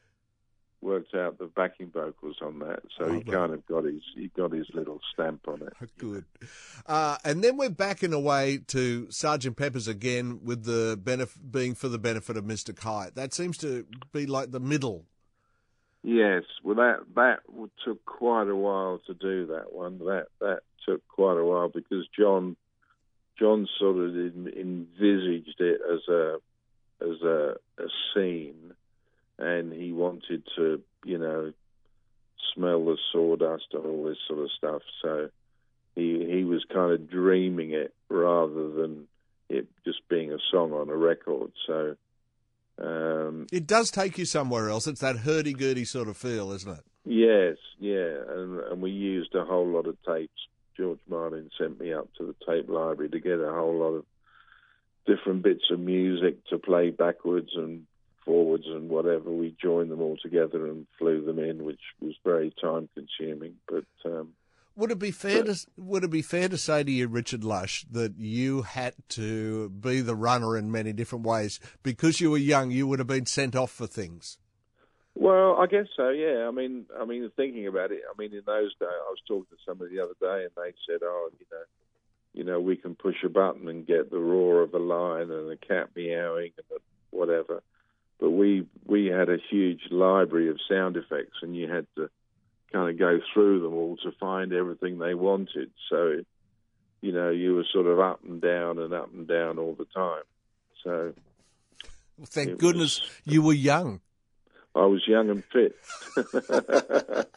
worked 0.81 1.15
out 1.15 1.39
the 1.39 1.47
backing 1.47 1.91
vocals 1.91 2.37
on 2.41 2.61
that, 2.61 2.83
so 2.97 3.07
oh, 3.07 3.13
he 3.13 3.23
kind 3.23 3.53
of 3.53 3.67
got 3.67 3.85
his 3.85 4.03
he 4.15 4.29
got 4.37 4.53
his 4.53 4.67
little 4.73 5.01
stamp 5.13 5.47
on 5.49 5.63
it. 5.63 5.73
Good. 5.99 6.25
Uh, 6.87 7.17
and 7.25 7.43
then 7.43 7.57
we're 7.57 7.71
back 7.71 8.03
in 8.03 8.13
a 8.13 8.21
way 8.21 8.59
to 8.69 9.11
Sergeant 9.11 9.57
Pepper's 9.57 9.89
again, 9.89 10.41
with 10.45 10.65
the 10.65 10.99
benefit 11.03 11.51
being 11.51 11.75
for 11.75 11.89
the 11.89 11.99
benefit 11.99 12.37
of 12.37 12.45
Mister 12.45 12.73
Kite. 12.73 13.15
That 13.15 13.35
seems 13.35 13.59
to 13.59 13.87
be 14.13 14.27
like 14.27 14.51
the 14.51 14.61
middle. 14.61 15.05
Yes, 16.03 16.45
well, 16.63 16.77
that 16.77 17.01
that 17.17 17.41
took 17.85 18.05
quite 18.05 18.49
a 18.49 18.57
while 18.57 19.01
to 19.07 19.15
do 19.15 19.47
that 19.47 19.73
one. 19.73 19.99
That 19.99 20.27
that 20.41 20.61
took 20.87 21.07
quite 21.09 21.39
a 21.39 21.45
while 21.45 21.69
because 21.69 22.07
John 22.17 22.57
John 23.39 23.69
sort 23.79 23.97
of 23.97 24.15
envisaged 24.15 25.61
it 25.61 25.81
as 25.93 26.09
a 26.09 26.37
as 27.01 27.23
a, 27.23 27.57
a 27.79 27.89
scene 28.15 28.75
and 29.39 29.73
he 29.73 29.93
wanted 29.93 30.43
to, 30.57 30.83
you 31.05 31.19
know, 31.19 31.53
smell 32.55 32.85
the 32.85 32.97
sawdust 33.13 33.67
and 33.73 33.85
all 33.85 34.05
this 34.05 34.19
sort 34.27 34.41
of 34.41 34.51
stuff. 34.57 34.83
So 35.03 35.31
he 35.95 36.27
he 36.29 36.45
was 36.45 36.65
kind 36.73 36.93
of 36.93 37.11
dreaming 37.11 37.73
it 37.73 37.95
rather 38.09 38.71
than 38.71 39.07
it 39.49 39.67
just 39.85 40.09
being 40.09 40.33
a 40.33 40.39
song 40.51 40.73
on 40.73 40.89
a 40.89 40.97
record. 40.97 41.53
So 41.67 41.97
um, 42.81 43.47
it 43.53 43.67
does 43.67 43.91
take 43.91 44.19
you 44.19 44.25
somewhere 44.25 44.69
else. 44.69 44.87
It's 44.87 45.01
that 45.01 45.19
hurdy 45.19 45.53
gurdy 45.53 45.85
sort 45.85 46.09
of 46.09 46.17
feel, 46.17 46.53
isn't 46.53 46.71
it? 46.71 46.85
Yes, 47.05 47.57
yeah, 47.79 48.17
and 48.29 48.61
and 48.61 48.83
we 48.83 48.91
used 48.91 49.35
a 49.35 49.45
whole 49.45 49.67
lot 49.67 49.87
of 49.87 49.97
tapes. 50.07 50.47
George 50.77 51.01
Martin 51.09 51.51
sent 51.59 51.81
me 51.81 51.93
up 51.93 52.09
to 52.19 52.27
the 52.27 52.35
tape 52.47 52.69
library 52.69 53.11
to 53.11 53.19
get 53.19 53.41
a 53.41 53.51
whole 53.51 53.79
lot 53.79 53.95
of 53.95 54.05
different 55.07 55.43
bits 55.43 55.65
of 55.73 55.81
music 55.81 56.45
to 56.47 56.59
play 56.59 56.91
backwards 56.91 57.51
and 57.57 57.85
forwards 58.29 58.67
and 58.67 58.91
whatever. 58.91 59.31
We 59.31 59.57
joined 59.61 59.91
them 59.91 60.03
all 60.03 60.19
together 60.19 60.67
and 60.67 60.87
flew 60.99 61.25
them 61.25 61.39
in, 61.39 61.65
which 61.65 61.81
was 62.01 62.15
very 62.23 62.53
time 62.61 62.91
consuming. 62.95 63.55
But 63.67 63.87
um, 64.05 64.35
would 64.77 64.91
it 64.91 64.99
be 64.99 65.11
fair 65.11 65.43
but, 65.43 65.55
to 65.55 65.67
would 65.79 66.05
it 66.05 66.11
be 66.11 66.21
fair 66.21 66.49
to 66.51 66.59
say 66.59 66.85
to 66.85 66.93
you, 66.93 67.09
Richard 67.09 67.43
Lush, 67.43 67.87
that 67.91 68.19
you 68.19 68.63
had 68.63 68.95
to 69.11 69.71
be 69.71 70.03
the 70.03 70.15
runner 70.15 70.59
in 70.59 70.71
many 70.71 70.93
different 70.93 71.25
ways 71.25 71.59
because 71.83 72.21
you 72.21 72.31
were 72.31 72.37
young? 72.37 72.71
You 72.71 72.87
would 72.87 72.99
have 72.99 73.09
been 73.09 73.27
sent 73.27 73.57
off 73.57 73.71
for 73.71 73.87
things. 73.87 74.37
Well, 75.15 75.57
I 75.57 75.67
guess 75.67 75.87
so. 75.97 76.11
Yeah. 76.11 76.47
I 76.47 76.51
mean, 76.51 76.85
I 77.01 77.07
mean, 77.07 77.29
thinking 77.35 77.67
about 77.67 77.93
it, 77.93 78.03
I 78.09 78.21
mean, 78.21 78.35
in 78.35 78.43
those 78.45 78.75
days, 78.79 78.89
I 78.89 79.11
was 79.11 79.23
talking 79.27 79.47
to 79.51 79.57
somebody 79.67 79.97
the 79.97 80.05
other 80.05 80.15
day, 80.21 80.45
and 80.45 80.53
they 80.55 80.75
said, 80.87 81.01
"Oh, 81.03 81.31
you 81.41 81.47
know, 81.51 81.65
you 82.35 82.45
know, 82.45 82.61
we 82.61 82.77
can 82.77 82.95
push 82.95 83.17
a 83.25 83.31
button 83.31 83.69
and 83.69 83.87
get 83.87 84.11
the 84.11 84.19
roar 84.19 84.61
of 84.61 84.75
a 84.75 84.79
lion 84.79 85.31
and 85.33 85.51
a 85.51 85.57
cat 85.57 85.89
meowing 85.97 86.53
and 86.57 86.81
whatever." 87.11 87.63
But 88.19 88.31
we 88.31 88.67
we 88.85 89.07
had 89.07 89.29
a 89.29 89.39
huge 89.51 89.83
library 89.91 90.49
of 90.49 90.59
sound 90.69 90.97
effects, 90.97 91.39
and 91.43 91.55
you 91.57 91.69
had 91.69 91.87
to 91.97 92.11
kind 92.73 92.91
of 92.91 92.99
go 92.99 93.21
through 93.33 93.63
them 93.63 93.75
all 93.75 93.97
to 93.99 94.13
find 94.19 94.53
everything 94.53 94.99
they 94.99 95.15
wanted. 95.15 95.71
So, 95.89 96.23
you 97.01 97.13
know, 97.13 97.31
you 97.31 97.55
were 97.55 97.65
sort 97.73 97.87
of 97.87 98.01
up 98.01 98.21
and 98.25 98.41
down 98.41 98.79
and 98.79 98.93
up 98.93 99.13
and 99.13 99.27
down 99.27 99.59
all 99.59 99.75
the 99.75 99.87
time. 99.87 100.23
So, 100.85 101.15
well, 102.19 102.27
thank 102.27 102.59
goodness 102.59 103.01
was, 103.01 103.11
you 103.25 103.43
were 103.43 103.53
young. 103.53 104.01
I 104.75 104.85
was 104.85 105.07
young 105.09 105.31
and 105.31 105.43
fit. 105.45 105.75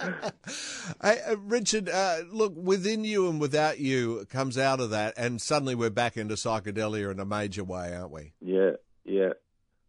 hey, 1.01 1.21
uh, 1.27 1.37
Richard, 1.37 1.89
uh, 1.89 2.19
look, 2.29 2.53
within 2.55 3.03
you 3.03 3.29
and 3.29 3.39
without 3.39 3.79
you 3.79 4.27
comes 4.29 4.57
out 4.57 4.79
of 4.79 4.91
that, 4.91 5.13
and 5.17 5.41
suddenly 5.41 5.73
we're 5.73 5.89
back 5.89 6.17
into 6.17 6.35
psychedelia 6.35 7.11
in 7.11 7.19
a 7.19 7.25
major 7.25 7.63
way, 7.63 7.95
aren't 7.95 8.11
we? 8.11 8.33
Yeah, 8.41 8.71
yeah. 9.05 9.33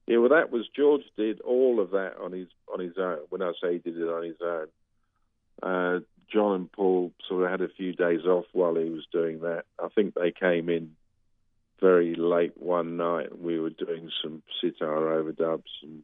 Yeah, 0.07 0.19
well, 0.19 0.31
that 0.31 0.51
was 0.51 0.69
George 0.75 1.03
did 1.17 1.41
all 1.41 1.81
of 1.81 1.91
that 1.93 2.17
on 2.21 2.33
his 2.33 2.49
on 2.73 2.81
his 2.81 2.99
own. 2.99 3.19
When 3.29 3.43
I 3.43 3.53
say 3.62 3.75
he 3.75 3.79
did 3.79 3.97
it 3.99 4.09
on 4.09 4.25
his 4.25 4.41
own, 4.43 4.67
uh, 5.62 6.01
John 6.33 6.55
and 6.57 6.73
Paul 6.73 7.12
sort 7.29 7.45
of 7.45 7.51
had 7.51 7.61
a 7.61 7.73
few 7.73 7.93
days 7.93 8.25
off 8.25 8.47
while 8.53 8.75
he 8.75 8.88
was 8.88 9.07
doing 9.12 9.41
that. 9.41 9.65
I 9.79 9.88
think 9.95 10.15
they 10.15 10.33
came 10.33 10.69
in 10.69 10.97
very 11.83 12.15
late 12.15 12.57
one 12.57 12.97
night, 12.97 13.37
we 13.38 13.59
were 13.59 13.71
doing 13.71 14.09
some 14.23 14.43
sitar 14.61 15.21
overdubs, 15.21 15.65
and 15.83 16.03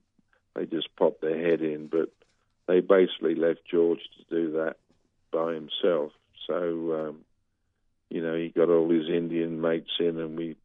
they 0.55 0.67
just 0.67 0.89
popped 0.97 1.23
their 1.23 1.41
head 1.41 1.63
in. 1.63 1.87
But 1.87 2.11
they 2.67 2.81
basically 2.81 3.37
left 3.37 3.61
George 3.71 4.01
to 4.19 4.35
do 4.35 4.53
that 4.53 4.77
by 5.33 5.55
himself. 5.55 6.13
So, 6.47 7.09
um, 7.09 7.19
you 8.11 8.23
know, 8.23 8.35
he 8.35 8.49
got 8.49 8.69
all 8.69 8.91
his 8.91 9.09
Indian 9.09 9.61
mates 9.61 9.93
in, 10.01 10.19
and 10.19 10.37
we 10.37 10.57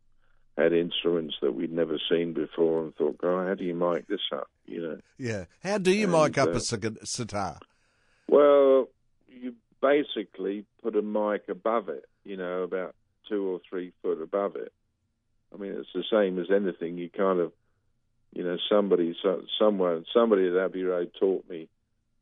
had 0.58 0.74
instruments 0.74 1.36
that 1.42 1.56
we'd 1.56 1.72
never 1.72 1.98
seen 2.10 2.34
before 2.34 2.84
and 2.84 2.96
thought, 2.96 3.18
God, 3.18 3.48
how 3.48 3.56
do 3.56 3.63
you 3.63 3.74
mic 3.74 4.08
this 4.08 4.20
up? 4.32 4.50
You 4.66 4.82
know? 4.82 4.98
Yeah. 5.18 5.46
How 5.63 5.78
do 5.78 5.92
you 5.92 6.04
and, 6.04 6.12
mic 6.12 6.38
up 6.38 6.50
uh, 6.50 6.54
a 6.54 7.06
sitar? 7.06 7.60
Well, 8.28 8.88
you 9.28 9.56
basically 9.82 10.66
put 10.82 10.96
a 10.96 11.02
mic 11.02 11.50
above 11.50 11.89
it, 11.89 12.06
you 12.24 12.38
know, 12.38 12.63
about 12.63 12.96
two 13.28 13.48
or 13.48 13.60
three 13.70 13.94
foot 14.02 14.22
above 14.22 14.56
it. 14.56 14.72
I 15.54 15.58
mean, 15.58 15.74
it's 15.74 15.89
the 15.94 16.04
same 16.12 16.39
as 16.39 16.48
anything. 16.52 16.98
You 16.98 17.10
kind 17.10 17.39
of, 17.39 17.52
you 18.32 18.44
know, 18.44 18.58
somebody, 18.70 19.16
so, 19.22 19.44
someone, 19.60 20.06
somebody 20.13 20.48
at 20.48 20.56
Abbey 20.56 20.84
Road 20.84 21.12
taught 21.20 21.48
me 21.50 21.68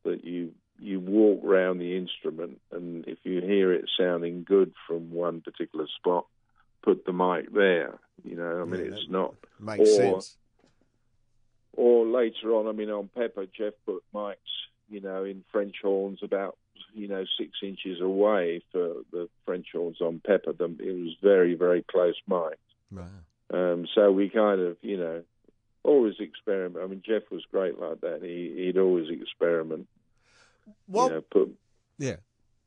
that 0.04 0.24
you 0.24 0.52
you 0.78 0.98
walk 0.98 1.40
round 1.44 1.80
the 1.80 1.96
instrument, 1.96 2.60
and 2.72 3.06
if 3.06 3.18
you 3.22 3.40
hear 3.40 3.72
it 3.72 3.88
sounding 3.96 4.42
good 4.42 4.72
from 4.88 5.12
one 5.12 5.40
particular 5.40 5.86
spot, 5.96 6.26
put 6.82 7.04
the 7.04 7.12
mic 7.12 7.52
there. 7.52 7.98
You 8.24 8.36
know, 8.36 8.62
I 8.62 8.64
mean, 8.64 8.80
yeah, 8.80 8.92
it's 8.92 9.08
not 9.08 9.34
makes 9.58 9.80
or, 9.80 9.96
sense. 9.96 10.36
Or 11.74 12.06
later 12.06 12.54
on, 12.54 12.68
I 12.68 12.72
mean, 12.72 12.90
on 12.90 13.08
Pepper, 13.08 13.46
Geoff 13.46 13.74
put 13.86 14.02
mics, 14.14 14.36
you 14.90 15.00
know, 15.00 15.24
in 15.24 15.42
French 15.50 15.76
horns 15.82 16.20
about 16.22 16.56
you 16.94 17.08
know 17.08 17.24
six 17.38 17.50
inches 17.62 18.00
away 18.00 18.62
for 18.70 18.96
the 19.10 19.28
French 19.46 19.66
horns 19.72 20.00
on 20.00 20.20
Pepper. 20.24 20.52
Them 20.52 20.78
it 20.80 20.92
was 20.92 21.16
very 21.22 21.54
very 21.54 21.82
close 21.82 22.16
mics. 22.28 22.56
Right. 22.90 23.06
Um, 23.52 23.86
so 23.94 24.10
we 24.12 24.28
kind 24.28 24.60
of 24.60 24.76
you 24.82 24.98
know 24.98 25.22
always 25.82 26.14
experiment. 26.20 26.84
I 26.84 26.86
mean, 26.86 27.02
Geoff 27.04 27.30
was 27.30 27.44
great 27.50 27.78
like 27.78 28.00
that. 28.02 28.22
He 28.22 28.64
he'd 28.64 28.78
always 28.78 29.08
experiment. 29.08 29.88
Well, 30.88 31.08
you 31.08 31.14
know, 31.14 31.20
put 31.22 31.56
yeah. 31.98 32.16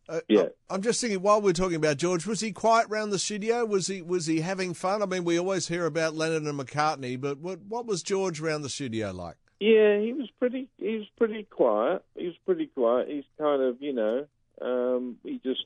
Uh, 0.07 0.19
yeah, 0.27 0.47
I'm 0.69 0.81
just 0.81 1.01
thinking 1.01 1.21
while 1.21 1.41
we're 1.41 1.53
talking 1.53 1.75
about 1.75 1.97
George, 1.97 2.27
was 2.27 2.39
he 2.39 2.51
quiet 2.51 2.87
around 2.89 3.09
the 3.09 3.19
studio? 3.19 3.65
Was 3.65 3.87
he 3.87 4.01
was 4.01 4.27
he 4.27 4.41
having 4.41 4.73
fun? 4.73 5.01
I 5.01 5.05
mean, 5.05 5.23
we 5.23 5.39
always 5.39 5.67
hear 5.67 5.85
about 5.85 6.13
Lennon 6.13 6.47
and 6.47 6.59
McCartney, 6.59 7.19
but 7.19 7.39
what 7.39 7.59
what 7.67 7.85
was 7.85 8.03
George 8.03 8.39
around 8.39 8.61
the 8.61 8.69
studio 8.69 9.11
like? 9.11 9.35
Yeah, 9.59 9.99
he 9.99 10.13
was 10.13 10.29
pretty. 10.37 10.67
He 10.77 10.97
was 10.97 11.07
pretty 11.17 11.43
quiet. 11.43 12.03
He 12.15 12.25
was 12.27 12.35
pretty 12.45 12.67
quiet. 12.67 13.07
He's 13.09 13.23
kind 13.37 13.61
of, 13.61 13.81
you 13.81 13.93
know, 13.93 14.27
um, 14.61 15.17
he 15.23 15.39
just 15.43 15.65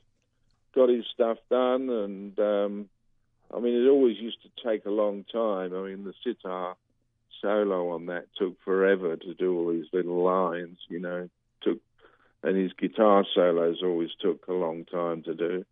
got 0.74 0.88
his 0.88 1.04
stuff 1.12 1.38
done, 1.50 1.90
and 1.90 2.38
um, 2.38 2.88
I 3.52 3.58
mean, 3.58 3.74
it 3.74 3.88
always 3.88 4.16
used 4.18 4.38
to 4.42 4.68
take 4.68 4.86
a 4.86 4.90
long 4.90 5.24
time. 5.30 5.74
I 5.74 5.82
mean, 5.82 6.04
the 6.04 6.14
sitar 6.24 6.76
solo 7.42 7.90
on 7.90 8.06
that 8.06 8.26
took 8.36 8.60
forever 8.62 9.16
to 9.16 9.34
do 9.34 9.58
all 9.58 9.72
these 9.72 9.92
little 9.92 10.22
lines. 10.22 10.78
You 10.88 11.00
know, 11.00 11.28
and 12.42 12.56
his 12.56 12.72
guitar 12.72 13.24
solos 13.34 13.82
always 13.82 14.10
took 14.20 14.46
a 14.48 14.52
long 14.52 14.84
time 14.84 15.22
to 15.24 15.34
do. 15.34 15.64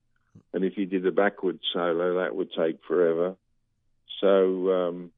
And 0.52 0.64
if 0.64 0.76
you 0.76 0.86
did 0.86 1.06
a 1.06 1.12
backward 1.12 1.58
solo, 1.72 2.22
that 2.22 2.34
would 2.34 2.50
take 2.52 2.78
forever. 2.86 3.36
So, 4.20 4.72
um, 4.72 5.10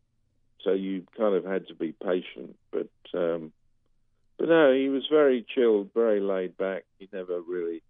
so 0.62 0.72
you 0.72 1.06
kind 1.16 1.34
of 1.34 1.44
had 1.44 1.68
to 1.68 1.74
be 1.74 1.92
patient. 1.92 2.56
But, 2.70 2.90
um, 3.14 3.52
but 4.38 4.48
no, 4.48 4.72
he 4.72 4.88
was 4.88 5.06
very 5.10 5.44
chilled, 5.54 5.90
very 5.94 6.20
laid 6.20 6.56
back. 6.56 6.84
He 6.98 7.08
never 7.12 7.40
really, 7.40 7.82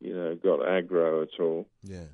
you 0.00 0.14
know, 0.14 0.34
got 0.34 0.60
aggro 0.60 1.22
at 1.22 1.40
all. 1.40 1.66
Yeah. 1.82 2.04